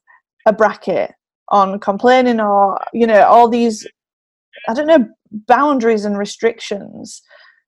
a 0.47 0.53
bracket 0.53 1.13
on 1.49 1.79
complaining 1.81 2.41
or 2.41 2.81
you 2.93 3.07
know 3.07 3.23
all 3.25 3.49
these 3.49 3.87
i 4.69 4.75
don't 4.75 4.87
know 4.87 5.07
boundaries 5.47 6.05
and 6.05 6.17
restrictions? 6.19 7.23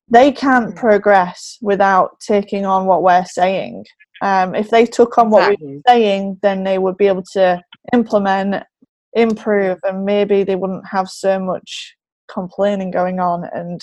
They 0.09 0.31
can't 0.31 0.75
Mm. 0.75 0.77
progress 0.77 1.59
without 1.61 2.21
taking 2.21 2.65
on 2.65 2.87
what 2.87 3.03
we're 3.03 3.25
saying. 3.25 3.85
Um, 4.23 4.55
if 4.55 4.71
they 4.71 4.87
took 4.87 5.19
on 5.19 5.29
what 5.29 5.57
we're 5.61 5.81
saying 5.87 6.39
then 6.41 6.65
they 6.65 6.79
would 6.79 6.97
be 6.97 7.07
able 7.07 7.25
to 7.35 7.61
implement 7.93 8.65
improve 9.13 9.79
and 9.83 10.07
maybe 10.07 10.43
they 10.43 10.57
wouldn't 10.57 10.87
have 10.87 11.09
so 11.09 11.39
much 11.39 11.95
complaining 12.27 12.91
going 12.91 13.21
on 13.21 13.45
and 13.53 13.83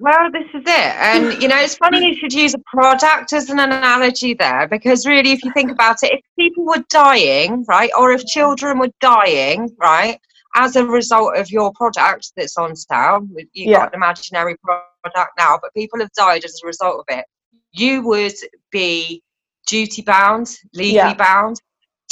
Well, 0.00 0.30
this 0.30 0.44
is 0.54 0.62
it. 0.64 0.68
And, 0.68 1.32
you 1.42 1.48
know, 1.48 1.56
it's 1.58 1.76
funny 1.76 2.06
you 2.06 2.14
should 2.16 2.32
use 2.32 2.54
a 2.54 2.58
product 2.66 3.32
as 3.32 3.50
an 3.50 3.58
analogy 3.58 4.34
there 4.34 4.68
because, 4.68 5.06
really, 5.06 5.32
if 5.32 5.44
you 5.44 5.52
think 5.52 5.70
about 5.70 6.02
it, 6.02 6.12
if 6.12 6.20
people 6.38 6.64
were 6.64 6.84
dying, 6.88 7.64
right, 7.68 7.90
or 7.98 8.12
if 8.12 8.24
children 8.26 8.78
were 8.78 8.90
dying, 9.00 9.70
right, 9.78 10.20
as 10.54 10.76
a 10.76 10.84
result 10.84 11.36
of 11.36 11.50
your 11.50 11.72
product 11.72 12.32
that's 12.36 12.56
on 12.56 12.74
sale, 12.74 13.26
you've 13.52 13.68
Yeah. 13.68 13.78
got 13.80 13.88
an 13.88 13.94
imaginary 13.94 14.56
product 14.64 15.32
now, 15.38 15.58
but 15.60 15.72
people 15.74 16.00
have 16.00 16.12
died 16.12 16.44
as 16.44 16.60
a 16.62 16.66
result 16.66 17.04
of 17.08 17.16
it, 17.16 17.24
you 17.72 18.02
would 18.02 18.34
be 18.70 19.22
duty 19.66 20.02
bound, 20.02 20.48
legally 20.72 20.94
Yeah. 20.94 21.14
bound 21.14 21.60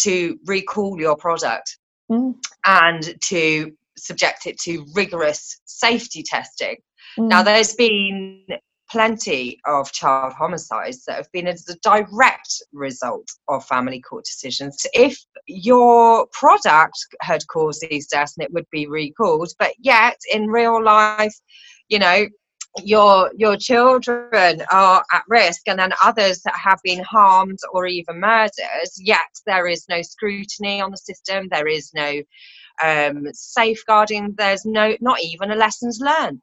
to 0.01 0.39
recall 0.45 1.01
your 1.01 1.17
product 1.17 1.79
mm, 2.11 2.35
and 2.67 3.15
to 3.23 3.73
subject 3.97 4.47
it 4.47 4.59
to 4.61 4.85
rigorous 4.95 5.59
safety 5.65 6.23
testing. 6.23 6.77
Mm, 7.19 7.29
Now, 7.29 7.43
there's 7.43 7.75
been 7.75 8.45
plenty 8.91 9.59
of 9.65 9.91
child 9.93 10.33
homicides 10.33 11.05
that 11.05 11.17
have 11.17 11.33
been 11.33 11.47
as 11.47 11.69
a 11.69 11.77
direct 11.81 12.63
result 12.73 13.29
of 13.49 13.65
family 13.67 14.01
court 14.01 14.25
decisions. 14.25 14.87
If 14.93 15.19
your 15.47 16.27
product 16.33 16.97
had 17.21 17.47
caused 17.49 17.85
these 17.91 18.07
deaths, 18.07 18.37
and 18.37 18.45
it 18.45 18.53
would 18.53 18.67
be 18.71 18.87
recalled, 18.87 19.53
but 19.59 19.73
yet 19.79 20.17
in 20.33 20.47
real 20.47 20.83
life, 20.83 21.35
you 21.89 21.99
know, 21.99 22.27
your 22.85 23.31
your 23.37 23.57
children 23.57 24.63
are 24.71 25.03
at 25.13 25.23
risk 25.29 25.63
and 25.67 25.79
then 25.79 25.93
others 26.03 26.43
that 26.43 26.57
have 26.57 26.79
been 26.85 27.03
harmed 27.03 27.59
or 27.73 27.87
even 27.87 28.21
murdered 28.21 28.51
yet 28.99 29.21
there 29.47 29.67
is 29.67 29.87
no 29.89 30.03
scrutiny 30.03 30.81
on 30.81 30.91
the 30.91 30.97
system 30.97 31.49
there 31.51 31.67
is 31.67 31.93
no 31.95 32.21
um, 32.85 33.27
safeguarding 33.33 34.35
there's 34.37 34.67
no 34.67 34.95
not 35.01 35.21
even 35.23 35.51
a 35.51 35.57
lessons 35.57 36.01
learned 36.01 36.41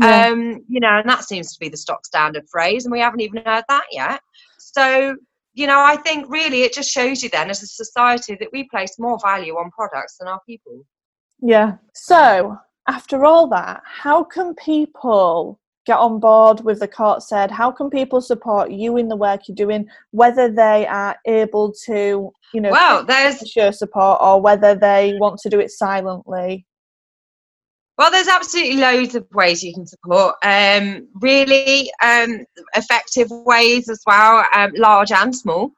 Yeah. 0.00 0.28
um, 0.28 0.64
you 0.68 0.80
know, 0.80 0.98
and 0.98 1.08
that 1.08 1.24
seems 1.24 1.52
to 1.52 1.60
be 1.60 1.68
the 1.68 1.76
stock 1.76 2.04
standard 2.04 2.44
phrase, 2.50 2.84
and 2.84 2.92
we 2.92 3.00
haven't 3.00 3.20
even 3.20 3.42
heard 3.44 3.64
that 3.68 3.84
yet. 3.90 4.20
So, 4.58 5.16
you 5.52 5.66
know, 5.66 5.78
I 5.78 5.96
think 5.96 6.26
really 6.28 6.62
it 6.62 6.74
just 6.74 6.90
shows 6.90 7.22
you 7.22 7.28
then 7.28 7.50
as 7.50 7.62
a 7.62 7.66
society 7.66 8.36
that 8.40 8.48
we 8.52 8.68
place 8.68 8.98
more 8.98 9.18
value 9.22 9.54
on 9.54 9.70
products 9.70 10.16
than 10.18 10.28
our 10.28 10.40
people. 10.48 10.84
Yeah. 11.40 11.76
So, 11.94 12.56
after 12.88 13.24
all 13.24 13.46
that, 13.48 13.82
how 13.84 14.24
can 14.24 14.54
people 14.54 15.60
get 15.86 15.98
on 15.98 16.18
board 16.18 16.62
with 16.62 16.80
the 16.80 16.88
court 16.88 17.22
said? 17.22 17.50
How 17.50 17.70
can 17.70 17.90
people 17.90 18.20
support 18.20 18.70
you 18.70 18.96
in 18.96 19.08
the 19.08 19.16
work 19.16 19.42
you're 19.46 19.54
doing, 19.54 19.86
whether 20.10 20.50
they 20.50 20.86
are 20.86 21.16
able 21.26 21.72
to, 21.86 22.32
you 22.52 22.60
know, 22.60 22.70
Well, 22.70 23.04
there's 23.04 23.38
show 23.48 23.70
support 23.70 24.18
or 24.20 24.40
whether 24.40 24.74
they 24.74 25.16
want 25.18 25.38
to 25.40 25.50
do 25.50 25.60
it 25.60 25.70
silently? 25.70 26.66
Well, 27.96 28.10
there's 28.10 28.28
absolutely 28.28 28.78
loads 28.78 29.14
of 29.14 29.26
ways 29.32 29.62
you 29.62 29.72
can 29.72 29.86
support. 29.86 30.34
Um, 30.42 31.08
really 31.20 31.92
um, 32.02 32.44
effective 32.74 33.28
ways 33.30 33.88
as 33.88 34.00
well, 34.04 34.44
um, 34.52 34.72
large 34.74 35.12
and 35.12 35.34
small. 35.34 35.70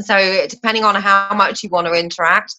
So 0.00 0.46
depending 0.46 0.84
on 0.84 0.94
how 0.94 1.34
much 1.34 1.62
you 1.62 1.70
want 1.70 1.86
to 1.86 1.94
interact, 1.94 2.54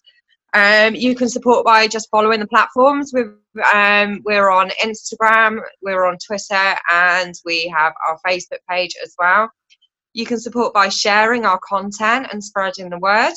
um, 0.52 0.96
you 0.96 1.14
can 1.14 1.28
support 1.28 1.64
by 1.64 1.86
just 1.86 2.10
following 2.10 2.40
the 2.40 2.48
platforms. 2.48 3.12
We're, 3.14 3.36
um, 3.72 4.22
we're 4.24 4.50
on 4.50 4.70
Instagram, 4.82 5.60
we're 5.80 6.04
on 6.04 6.18
Twitter, 6.18 6.74
and 6.90 7.34
we 7.44 7.68
have 7.68 7.92
our 8.08 8.18
Facebook 8.26 8.58
page 8.68 8.96
as 9.02 9.14
well. 9.18 9.50
You 10.12 10.26
can 10.26 10.40
support 10.40 10.74
by 10.74 10.88
sharing 10.88 11.46
our 11.46 11.60
content 11.60 12.26
and 12.32 12.42
spreading 12.42 12.90
the 12.90 12.98
word, 12.98 13.34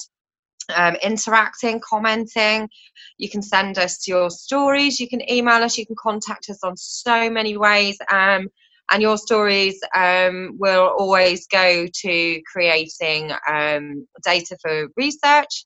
um, 0.76 0.96
interacting, 1.04 1.82
commenting. 1.88 2.70
You 3.18 3.30
can 3.30 3.42
send 3.42 3.78
us 3.78 4.08
your 4.08 4.30
stories, 4.30 5.00
you 5.00 5.08
can 5.08 5.30
email 5.30 5.64
us, 5.64 5.78
you 5.78 5.86
can 5.86 5.96
contact 5.98 6.50
us 6.50 6.64
on 6.64 6.76
so 6.78 7.30
many 7.30 7.58
ways. 7.58 7.98
Um, 8.12 8.50
and 8.92 9.02
your 9.02 9.18
stories 9.18 9.80
um, 9.96 10.56
will 10.60 10.94
always 10.98 11.48
go 11.48 11.88
to 11.88 12.42
creating 12.52 13.32
um, 13.50 14.06
data 14.24 14.58
for 14.62 14.90
research 14.98 15.66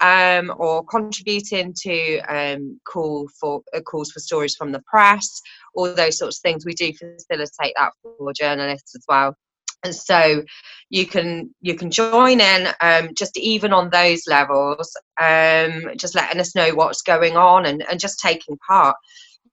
um, 0.00 0.52
or 0.56 0.84
contributing 0.84 1.74
to 1.82 2.18
um, 2.20 2.80
call 2.86 3.28
for 3.40 3.62
uh, 3.74 3.80
calls 3.80 4.10
for 4.10 4.20
stories 4.20 4.56
from 4.56 4.72
the 4.72 4.82
press, 4.86 5.40
all 5.74 5.92
those 5.94 6.18
sorts 6.18 6.38
of 6.38 6.42
things. 6.42 6.64
We 6.64 6.74
do 6.74 6.92
facilitate 6.92 7.74
that 7.76 7.92
for 8.02 8.32
journalists 8.32 8.94
as 8.94 9.04
well. 9.08 9.36
And 9.84 9.94
so 9.94 10.42
you 10.90 11.06
can 11.06 11.54
you 11.60 11.74
can 11.74 11.90
join 11.90 12.40
in 12.40 12.68
um, 12.80 13.10
just 13.16 13.36
even 13.36 13.72
on 13.72 13.90
those 13.90 14.22
levels, 14.26 14.96
um, 15.20 15.90
just 15.96 16.14
letting 16.14 16.40
us 16.40 16.54
know 16.54 16.74
what's 16.74 17.02
going 17.02 17.36
on 17.36 17.66
and, 17.66 17.84
and 17.88 18.00
just 18.00 18.18
taking 18.18 18.58
part. 18.66 18.96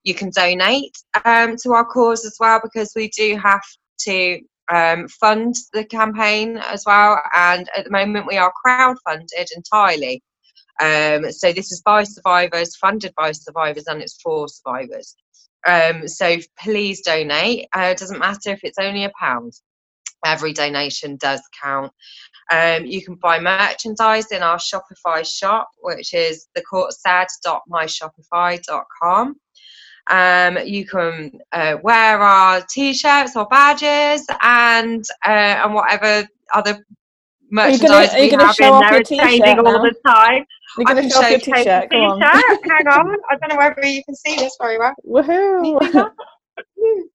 You 0.04 0.14
can 0.14 0.30
donate 0.30 0.96
um, 1.24 1.56
to 1.62 1.72
our 1.72 1.84
cause 1.84 2.24
as 2.24 2.36
well 2.40 2.60
because 2.62 2.92
we 2.96 3.08
do 3.08 3.36
have 3.36 3.62
to 4.00 4.40
um, 4.72 5.06
fund 5.08 5.54
the 5.72 5.84
campaign 5.84 6.56
as 6.56 6.84
well. 6.86 7.20
And 7.36 7.68
at 7.76 7.84
the 7.84 7.90
moment, 7.90 8.26
we 8.26 8.38
are 8.38 8.52
crowd 8.64 8.96
funded 9.04 9.48
entirely. 9.54 10.22
Um, 10.80 11.30
so 11.30 11.52
this 11.52 11.70
is 11.70 11.82
by 11.82 12.04
survivors, 12.04 12.76
funded 12.76 13.12
by 13.16 13.32
survivors, 13.32 13.86
and 13.86 14.00
it's 14.00 14.20
for 14.20 14.48
survivors. 14.48 15.14
Um, 15.66 16.08
so 16.08 16.38
please 16.58 17.02
donate. 17.02 17.68
Uh, 17.76 17.90
it 17.92 17.98
doesn't 17.98 18.18
matter 18.18 18.50
if 18.50 18.60
it's 18.64 18.78
only 18.78 19.04
a 19.04 19.12
pound. 19.18 19.52
Every 20.24 20.52
donation 20.52 21.16
does 21.16 21.40
count. 21.60 21.92
Um, 22.50 22.84
you 22.84 23.02
can 23.02 23.14
buy 23.16 23.40
merchandise 23.40 24.32
in 24.32 24.42
our 24.42 24.58
Shopify 24.58 25.26
shop, 25.26 25.70
which 25.80 26.12
is 26.14 26.48
thecourtsaid.myshopify.com. 26.56 29.36
Um, 30.10 30.58
you 30.66 30.84
can 30.84 31.30
uh, 31.52 31.76
wear 31.82 32.20
our 32.20 32.60
t-shirts 32.68 33.36
or 33.36 33.46
badges 33.46 34.26
and 34.42 35.04
uh, 35.24 35.28
and 35.28 35.72
whatever 35.74 36.26
other 36.52 36.84
merchandise 37.50 38.12
are 38.12 38.18
you 38.18 38.30
gonna, 38.30 38.44
are 38.44 38.48
you 38.48 38.54
we 38.58 38.64
have 38.64 38.74
in 38.74 38.80
there. 38.80 39.00
It's 39.00 39.10
changing 39.10 39.58
all 39.60 39.80
the 39.80 39.94
time. 40.04 40.44
You're 40.76 40.86
going 40.86 41.02
to 41.02 41.08
show 41.08 41.20
off 41.20 41.30
your 41.30 41.38
t-shirt. 41.38 41.88
Come 41.90 42.00
on. 42.00 42.20
Hang 42.20 42.42
on. 42.88 43.16
I 43.30 43.36
don't 43.36 43.50
know 43.50 43.56
whether 43.56 43.86
you 43.86 44.02
can 44.04 44.16
see 44.16 44.34
this 44.36 44.56
very 44.60 44.78
well. 44.78 44.94
Woohoo! 45.06 45.80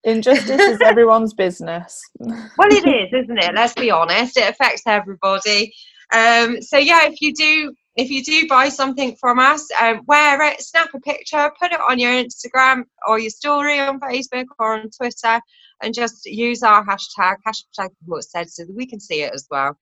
Injustice 0.03 0.61
is 0.61 0.81
everyone's 0.85 1.33
business. 1.33 2.01
well, 2.19 2.37
it 2.59 2.87
is, 2.87 3.23
isn't 3.23 3.37
it? 3.37 3.53
Let's 3.53 3.73
be 3.73 3.91
honest. 3.91 4.37
It 4.37 4.49
affects 4.49 4.83
everybody. 4.85 5.73
Um, 6.13 6.61
so 6.61 6.77
yeah, 6.77 7.07
if 7.07 7.21
you 7.21 7.33
do 7.33 7.73
if 7.97 8.11
you 8.11 8.23
do 8.23 8.47
buy 8.47 8.69
something 8.69 9.15
from 9.19 9.39
us, 9.39 9.67
um, 9.81 10.01
wear 10.05 10.39
it, 10.43 10.61
snap 10.61 10.89
a 10.93 10.99
picture, 10.99 11.51
put 11.59 11.71
it 11.71 11.79
on 11.81 11.97
your 11.97 12.11
Instagram 12.11 12.83
or 13.07 13.17
your 13.17 13.31
story 13.31 13.79
on 13.79 13.99
Facebook 13.99 14.45
or 14.59 14.75
on 14.75 14.89
Twitter, 14.91 15.41
and 15.81 15.95
just 15.95 16.25
use 16.25 16.61
our 16.61 16.85
hashtag 16.85 17.37
hashtag 17.45 17.89
what 18.05 18.23
said 18.23 18.49
so 18.49 18.65
that 18.65 18.75
we 18.75 18.85
can 18.85 18.99
see 18.99 19.23
it 19.23 19.33
as 19.33 19.47
well. 19.49 19.75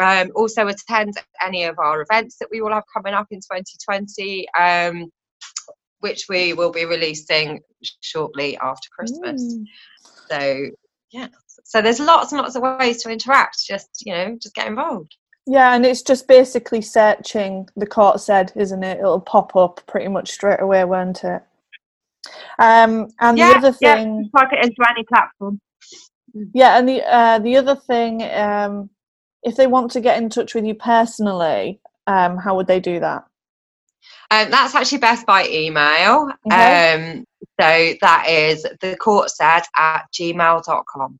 Um, 0.00 0.30
also 0.34 0.66
attend 0.68 1.14
any 1.44 1.64
of 1.64 1.78
our 1.78 2.00
events 2.00 2.36
that 2.38 2.48
we 2.50 2.62
will 2.62 2.72
have 2.72 2.84
coming 2.94 3.12
up 3.12 3.26
in 3.30 3.40
2020, 3.40 4.48
um, 4.58 5.10
which 6.00 6.26
we 6.28 6.52
will 6.52 6.72
be 6.72 6.84
releasing 6.84 7.60
shortly 8.00 8.56
after 8.58 8.88
Christmas. 8.96 9.42
Mm. 9.42 9.64
So 10.28 10.70
yeah, 11.12 11.28
so 11.64 11.82
there's 11.82 12.00
lots 12.00 12.32
and 12.32 12.40
lots 12.40 12.56
of 12.56 12.62
ways 12.62 13.02
to 13.02 13.10
interact. 13.10 13.64
Just 13.66 13.88
you 14.04 14.12
know, 14.12 14.36
just 14.40 14.54
get 14.54 14.66
involved. 14.66 15.16
Yeah, 15.46 15.74
and 15.74 15.84
it's 15.84 16.02
just 16.02 16.28
basically 16.28 16.82
searching 16.82 17.68
the 17.76 17.86
court 17.86 18.20
said, 18.20 18.52
isn't 18.54 18.84
it? 18.84 18.98
It'll 18.98 19.20
pop 19.20 19.56
up 19.56 19.80
pretty 19.86 20.08
much 20.08 20.30
straight 20.30 20.60
away, 20.60 20.84
won't 20.84 21.24
it? 21.24 21.42
Um, 22.58 23.08
and 23.20 23.38
yeah, 23.38 23.52
the 23.52 23.58
other 23.58 23.72
thing, 23.72 24.30
yeah, 24.34 24.48
it 24.52 24.64
into 24.64 24.90
any 24.90 25.04
platform. 25.04 25.60
Yeah, 26.54 26.78
and 26.78 26.88
the 26.88 27.02
uh, 27.02 27.38
the 27.40 27.56
other 27.56 27.74
thing, 27.74 28.22
um, 28.22 28.90
if 29.42 29.56
they 29.56 29.66
want 29.66 29.90
to 29.92 30.00
get 30.00 30.18
in 30.18 30.28
touch 30.28 30.54
with 30.54 30.64
you 30.64 30.74
personally, 30.74 31.80
um, 32.06 32.36
how 32.36 32.54
would 32.56 32.66
they 32.66 32.80
do 32.80 33.00
that? 33.00 33.24
Um, 34.30 34.50
that's 34.50 34.74
actually 34.74 34.98
best 34.98 35.26
by 35.26 35.46
email. 35.48 36.30
Okay. 36.46 36.94
Um, 36.94 37.24
so 37.60 37.94
that 38.00 38.26
is 38.28 38.66
the 38.80 38.96
court 38.96 39.30
said 39.30 39.62
at 39.76 40.04
gmail.com. 40.12 41.18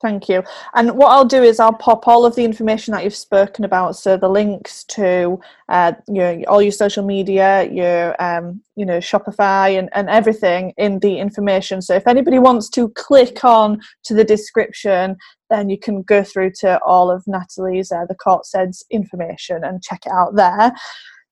Thank 0.00 0.30
you. 0.30 0.42
And 0.72 0.92
what 0.92 1.08
I'll 1.08 1.26
do 1.26 1.42
is 1.42 1.60
I'll 1.60 1.74
pop 1.74 2.08
all 2.08 2.24
of 2.24 2.34
the 2.34 2.44
information 2.44 2.92
that 2.92 3.04
you've 3.04 3.14
spoken 3.14 3.66
about, 3.66 3.96
so 3.96 4.16
the 4.16 4.30
links 4.30 4.82
to 4.84 5.38
uh, 5.68 5.92
your 6.08 6.42
all 6.48 6.62
your 6.62 6.72
social 6.72 7.04
media, 7.04 7.70
your 7.70 8.20
um, 8.22 8.62
you 8.76 8.86
know 8.86 8.96
Shopify 8.96 9.78
and, 9.78 9.90
and 9.92 10.08
everything 10.08 10.72
in 10.78 11.00
the 11.00 11.18
information. 11.18 11.82
So 11.82 11.94
if 11.94 12.06
anybody 12.06 12.38
wants 12.38 12.70
to 12.70 12.88
click 12.90 13.44
on 13.44 13.78
to 14.04 14.14
the 14.14 14.24
description, 14.24 15.16
then 15.50 15.68
you 15.68 15.78
can 15.78 16.00
go 16.02 16.24
through 16.24 16.52
to 16.60 16.80
all 16.82 17.10
of 17.10 17.22
Natalie's 17.26 17.92
uh, 17.92 18.06
the 18.08 18.14
court 18.14 18.46
said's 18.46 18.82
information 18.90 19.64
and 19.64 19.82
check 19.82 20.06
it 20.06 20.12
out 20.12 20.34
there. 20.34 20.72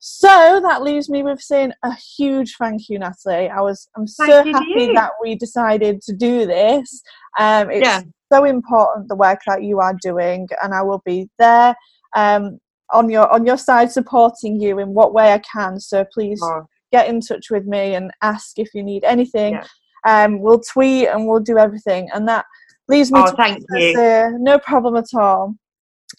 So 0.00 0.60
that 0.62 0.82
leaves 0.82 1.08
me 1.08 1.22
with 1.22 1.40
saying 1.40 1.72
a 1.82 1.92
huge 1.94 2.54
thank 2.56 2.88
you, 2.88 2.98
Natalie. 2.98 3.48
I 3.48 3.60
was 3.60 3.88
I'm 3.96 4.06
so 4.06 4.44
happy 4.44 4.92
that 4.94 5.10
we 5.20 5.34
decided 5.34 6.00
to 6.02 6.12
do 6.12 6.46
this. 6.46 7.02
Um, 7.38 7.70
it's 7.70 7.84
yeah. 7.84 8.02
so 8.32 8.44
important 8.44 9.08
the 9.08 9.16
work 9.16 9.40
that 9.46 9.64
you 9.64 9.80
are 9.80 9.96
doing, 10.00 10.46
and 10.62 10.72
I 10.72 10.82
will 10.82 11.02
be 11.04 11.28
there 11.38 11.74
um, 12.14 12.60
on 12.92 13.10
your 13.10 13.28
on 13.32 13.44
your 13.44 13.58
side 13.58 13.90
supporting 13.90 14.60
you 14.60 14.78
in 14.78 14.94
what 14.94 15.14
way 15.14 15.32
I 15.32 15.38
can. 15.38 15.80
So 15.80 16.04
please 16.14 16.40
oh. 16.44 16.66
get 16.92 17.08
in 17.08 17.20
touch 17.20 17.50
with 17.50 17.66
me 17.66 17.94
and 17.94 18.12
ask 18.22 18.58
if 18.58 18.68
you 18.74 18.84
need 18.84 19.02
anything. 19.02 19.54
Yeah. 19.54 19.66
Um, 20.06 20.40
we'll 20.40 20.60
tweet 20.60 21.08
and 21.08 21.26
we'll 21.26 21.40
do 21.40 21.58
everything, 21.58 22.08
and 22.14 22.28
that 22.28 22.44
leaves 22.86 23.10
me 23.10 23.20
oh, 23.20 23.30
to 23.30 23.36
thank 23.36 23.64
you. 23.70 23.94
Say, 23.94 24.28
no 24.38 24.60
problem 24.60 24.94
at 24.94 25.12
all. 25.14 25.56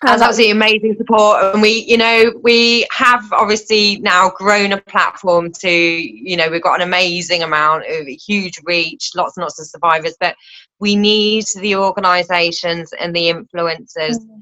That's 0.01 0.21
absolutely 0.21 0.51
amazing 0.51 0.95
support, 0.97 1.43
and 1.43 1.61
we, 1.61 1.83
you 1.85 1.97
know, 1.97 2.31
we 2.41 2.87
have 2.89 3.31
obviously 3.33 3.99
now 3.99 4.29
grown 4.29 4.71
a 4.71 4.81
platform 4.81 5.51
to, 5.59 5.69
you 5.69 6.37
know, 6.37 6.49
we've 6.49 6.63
got 6.63 6.81
an 6.81 6.87
amazing 6.87 7.43
amount 7.43 7.83
of 7.85 8.07
huge 8.07 8.61
reach, 8.63 9.11
lots 9.13 9.35
and 9.35 9.43
lots 9.43 9.59
of 9.59 9.67
survivors, 9.67 10.15
but 10.17 10.37
we 10.79 10.95
need 10.95 11.43
the 11.57 11.75
organisations 11.75 12.93
and 12.93 13.13
the 13.13 13.29
influencers 13.29 14.15
mm-hmm. 14.15 14.39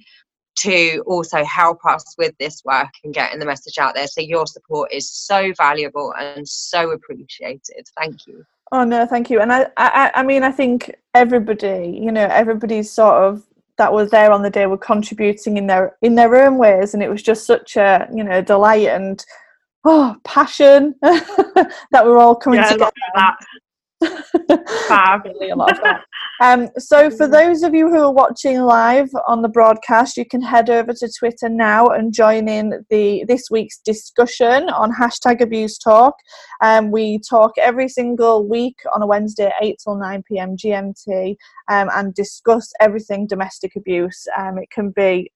to 0.57 1.03
also 1.07 1.43
help 1.43 1.83
us 1.85 2.13
with 2.19 2.37
this 2.37 2.61
work 2.63 2.89
and 3.03 3.13
getting 3.15 3.39
the 3.39 3.45
message 3.45 3.79
out 3.79 3.95
there. 3.95 4.05
So 4.05 4.21
your 4.21 4.45
support 4.45 4.93
is 4.93 5.09
so 5.09 5.51
valuable 5.57 6.13
and 6.19 6.47
so 6.47 6.91
appreciated. 6.91 7.87
Thank 7.99 8.27
you. 8.27 8.45
Oh 8.71 8.83
no, 8.83 9.07
thank 9.07 9.31
you. 9.31 9.39
And 9.39 9.51
I, 9.51 9.67
I, 9.77 10.11
I 10.13 10.23
mean, 10.23 10.43
I 10.43 10.51
think 10.51 10.93
everybody, 11.15 11.99
you 11.99 12.11
know, 12.11 12.27
everybody's 12.29 12.91
sort 12.91 13.23
of 13.23 13.43
that 13.77 13.93
was 13.93 14.09
there 14.09 14.31
on 14.31 14.41
the 14.41 14.49
day 14.49 14.65
were 14.65 14.77
contributing 14.77 15.57
in 15.57 15.67
their 15.67 15.95
in 16.01 16.15
their 16.15 16.35
own 16.35 16.57
ways 16.57 16.93
and 16.93 17.03
it 17.03 17.09
was 17.09 17.21
just 17.21 17.45
such 17.45 17.77
a 17.77 18.07
you 18.13 18.23
know 18.23 18.41
delight 18.41 18.87
and 18.87 19.25
oh 19.85 20.15
passion 20.23 20.95
that 21.01 22.03
we're 22.03 22.17
all 22.17 22.35
coming 22.35 22.59
yeah, 22.59 22.71
together 22.71 22.91
Fab. 24.87 25.21
really 25.25 25.49
a 25.49 25.55
lot 25.55 25.77
that. 25.83 26.03
Um, 26.41 26.69
so, 26.77 27.09
for 27.09 27.27
those 27.27 27.63
of 27.63 27.73
you 27.73 27.89
who 27.89 27.99
are 27.99 28.11
watching 28.11 28.61
live 28.61 29.09
on 29.27 29.41
the 29.41 29.49
broadcast, 29.49 30.17
you 30.17 30.25
can 30.25 30.41
head 30.41 30.69
over 30.69 30.93
to 30.93 31.09
Twitter 31.17 31.49
now 31.49 31.87
and 31.87 32.13
join 32.13 32.47
in 32.47 32.85
the 32.89 33.25
this 33.27 33.49
week's 33.49 33.79
discussion 33.79 34.69
on 34.69 34.93
hashtag 34.93 35.41
Abuse 35.41 35.77
Talk. 35.77 36.13
Um, 36.61 36.91
we 36.91 37.19
talk 37.27 37.53
every 37.57 37.89
single 37.89 38.47
week 38.47 38.77
on 38.93 39.01
a 39.01 39.07
Wednesday, 39.07 39.51
eight 39.61 39.77
till 39.83 39.95
nine 39.95 40.23
pm 40.27 40.55
GMT, 40.55 41.35
um, 41.69 41.89
and 41.93 42.13
discuss 42.13 42.71
everything 42.79 43.25
domestic 43.25 43.75
abuse. 43.75 44.27
Um, 44.37 44.59
it 44.59 44.69
can 44.69 44.91
be 44.91 45.31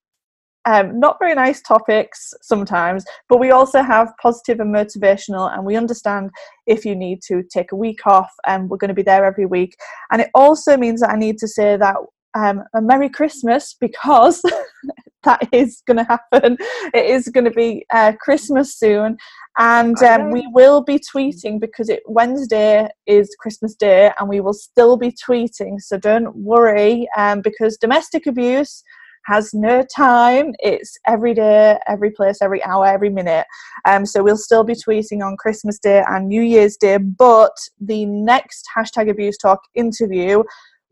um, 0.65 0.99
not 0.99 1.17
very 1.19 1.33
nice 1.33 1.61
topics 1.61 2.33
sometimes, 2.41 3.03
but 3.29 3.39
we 3.39 3.51
also 3.51 3.81
have 3.81 4.13
positive 4.21 4.59
and 4.59 4.73
motivational, 4.73 5.51
and 5.53 5.65
we 5.65 5.75
understand 5.75 6.29
if 6.67 6.85
you 6.85 6.95
need 6.95 7.21
to 7.27 7.43
take 7.51 7.71
a 7.71 7.75
week 7.75 8.05
off, 8.05 8.31
and 8.47 8.69
we're 8.69 8.77
going 8.77 8.89
to 8.89 8.93
be 8.93 9.01
there 9.01 9.25
every 9.25 9.45
week. 9.45 9.75
And 10.11 10.21
it 10.21 10.29
also 10.35 10.77
means 10.77 11.01
that 11.01 11.11
I 11.11 11.15
need 11.15 11.37
to 11.39 11.47
say 11.47 11.77
that 11.77 11.95
um, 12.33 12.63
a 12.73 12.81
Merry 12.81 13.09
Christmas 13.09 13.75
because 13.79 14.41
that 15.23 15.47
is 15.51 15.81
going 15.85 15.97
to 15.97 16.03
happen. 16.03 16.57
It 16.93 17.05
is 17.05 17.27
going 17.27 17.45
to 17.45 17.51
be 17.51 17.85
uh, 17.91 18.13
Christmas 18.19 18.77
soon, 18.77 19.17
and 19.57 19.97
um, 20.03 20.31
we 20.31 20.47
will 20.53 20.83
be 20.83 20.99
tweeting 20.99 21.59
because 21.59 21.89
it 21.89 22.03
Wednesday 22.05 22.87
is 23.07 23.35
Christmas 23.39 23.73
Day, 23.73 24.11
and 24.19 24.29
we 24.29 24.41
will 24.41 24.53
still 24.53 24.95
be 24.95 25.11
tweeting. 25.11 25.79
So 25.79 25.97
don't 25.97 26.35
worry, 26.35 27.07
um, 27.17 27.41
because 27.41 27.77
domestic 27.77 28.27
abuse 28.27 28.83
has 29.25 29.53
no 29.53 29.83
time. 29.95 30.53
It's 30.59 30.97
every 31.07 31.33
day, 31.33 31.77
every 31.87 32.11
place, 32.11 32.39
every 32.41 32.63
hour, 32.63 32.85
every 32.85 33.09
minute. 33.09 33.45
Um, 33.85 34.05
so 34.05 34.23
we'll 34.23 34.37
still 34.37 34.63
be 34.63 34.73
tweeting 34.73 35.25
on 35.25 35.37
Christmas 35.37 35.79
Day 35.79 36.03
and 36.07 36.27
New 36.27 36.41
Year's 36.41 36.77
Day, 36.77 36.97
but 36.97 37.55
the 37.79 38.05
next 38.05 38.65
hashtag 38.75 39.09
abuse 39.09 39.37
talk 39.37 39.59
interview 39.75 40.43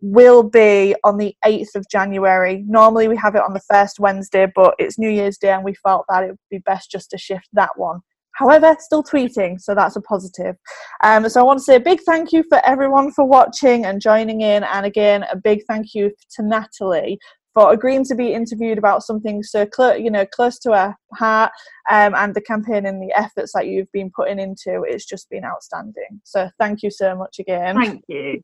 will 0.01 0.43
be 0.43 0.95
on 1.03 1.17
the 1.17 1.35
8th 1.45 1.75
of 1.75 1.85
January. 1.91 2.63
Normally 2.67 3.07
we 3.07 3.17
have 3.17 3.35
it 3.35 3.41
on 3.41 3.53
the 3.53 3.61
first 3.69 3.99
Wednesday, 3.99 4.47
but 4.55 4.75
it's 4.79 4.97
New 4.97 5.09
Year's 5.09 5.37
Day 5.37 5.51
and 5.51 5.63
we 5.63 5.73
felt 5.73 6.05
that 6.07 6.23
it 6.23 6.27
would 6.27 6.37
be 6.49 6.59
best 6.59 6.89
just 6.89 7.09
to 7.11 7.17
shift 7.17 7.49
that 7.53 7.71
one 7.75 7.99
However, 8.39 8.73
still 8.79 9.03
tweeting, 9.03 9.59
so 9.59 9.75
that's 9.75 9.97
a 9.97 10.01
positive. 10.01 10.55
Um, 11.03 11.27
so 11.27 11.41
I 11.41 11.43
want 11.43 11.59
to 11.59 11.63
say 11.63 11.75
a 11.75 11.79
big 11.79 11.99
thank 12.05 12.31
you 12.31 12.41
for 12.47 12.61
everyone 12.65 13.11
for 13.11 13.25
watching 13.25 13.85
and 13.85 14.01
joining 14.01 14.39
in, 14.39 14.63
and 14.63 14.85
again, 14.85 15.25
a 15.29 15.35
big 15.35 15.59
thank 15.67 15.93
you 15.93 16.11
to 16.35 16.43
Natalie 16.43 17.19
for 17.53 17.73
agreeing 17.73 18.05
to 18.05 18.15
be 18.15 18.33
interviewed 18.33 18.77
about 18.77 19.03
something 19.03 19.43
so 19.43 19.65
close, 19.65 19.99
you 19.99 20.11
know, 20.11 20.25
close 20.25 20.59
to 20.59 20.71
her 20.71 20.95
heart, 21.13 21.51
um, 21.89 22.13
and 22.15 22.33
the 22.33 22.41
campaign 22.41 22.85
and 22.85 23.01
the 23.01 23.11
efforts 23.17 23.51
that 23.53 23.67
you've 23.67 23.91
been 23.91 24.11
putting 24.15 24.39
into. 24.39 24.83
It's 24.87 25.05
just 25.05 25.29
been 25.29 25.45
outstanding. 25.45 26.21
So 26.23 26.49
thank 26.59 26.83
you 26.83 26.91
so 26.91 27.15
much 27.15 27.39
again. 27.39 27.75
Thank 27.75 28.03
you. 28.07 28.41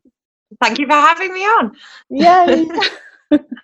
Thank 0.62 0.80
you 0.80 0.86
for 0.86 0.94
having 0.94 1.34
me 1.34 1.42
on. 1.42 1.76
Yay. 2.10 2.68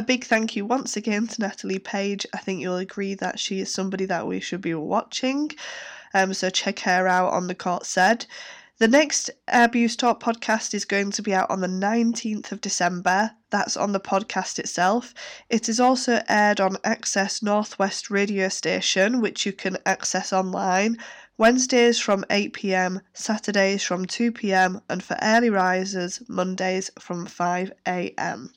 A 0.00 0.02
big 0.02 0.24
thank 0.24 0.56
you 0.56 0.64
once 0.64 0.96
again 0.96 1.26
to 1.26 1.42
Natalie 1.42 1.78
Page. 1.78 2.24
I 2.32 2.38
think 2.38 2.62
you'll 2.62 2.78
agree 2.78 3.12
that 3.16 3.38
she 3.38 3.60
is 3.60 3.70
somebody 3.70 4.06
that 4.06 4.26
we 4.26 4.40
should 4.40 4.62
be 4.62 4.72
watching. 4.72 5.50
Um, 6.14 6.32
so 6.32 6.48
check 6.48 6.78
her 6.78 7.06
out 7.06 7.34
on 7.34 7.48
the 7.48 7.54
court 7.54 7.84
said. 7.84 8.24
The 8.78 8.88
next 8.88 9.28
Abuse 9.46 9.96
Talk 9.96 10.18
podcast 10.18 10.72
is 10.72 10.86
going 10.86 11.10
to 11.10 11.20
be 11.20 11.34
out 11.34 11.50
on 11.50 11.60
the 11.60 11.66
19th 11.66 12.50
of 12.50 12.62
December. 12.62 13.32
That's 13.50 13.76
on 13.76 13.92
the 13.92 14.00
podcast 14.00 14.58
itself. 14.58 15.12
It 15.50 15.68
is 15.68 15.78
also 15.78 16.22
aired 16.30 16.60
on 16.60 16.78
Access 16.82 17.42
Northwest 17.42 18.08
radio 18.08 18.48
station, 18.48 19.20
which 19.20 19.44
you 19.44 19.52
can 19.52 19.76
access 19.84 20.32
online. 20.32 20.96
Wednesdays 21.36 22.00
from 22.00 22.24
8 22.30 22.54
pm, 22.54 23.02
Saturdays 23.12 23.82
from 23.82 24.06
2 24.06 24.32
pm, 24.32 24.80
and 24.88 25.04
for 25.04 25.18
early 25.20 25.50
risers, 25.50 26.22
Mondays 26.26 26.90
from 26.98 27.26
5 27.26 27.70
am. 27.84 28.54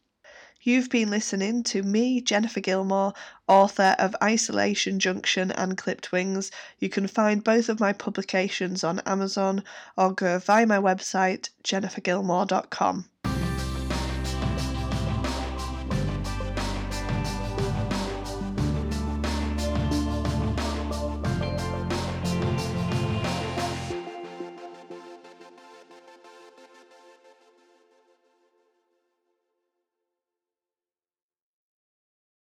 You've 0.65 0.89
been 0.89 1.09
listening 1.09 1.63
to 1.63 1.83
me, 1.83 2.21
Jennifer 2.21 2.61
Gilmore, 2.61 3.11
author 3.49 3.97
of 3.99 4.15
Isolation 4.23 4.97
Junction 4.97 5.51
and 5.51 5.77
Clipped 5.77 6.13
Wings. 6.13 6.51
You 6.79 6.87
can 6.87 7.05
find 7.07 7.43
both 7.43 7.67
of 7.67 7.81
my 7.81 7.91
publications 7.91 8.81
on 8.81 9.01
Amazon 9.01 9.65
or 9.97 10.13
go 10.13 10.39
via 10.39 10.65
my 10.65 10.77
website, 10.77 11.49
jennifergilmore.com. 11.65 13.09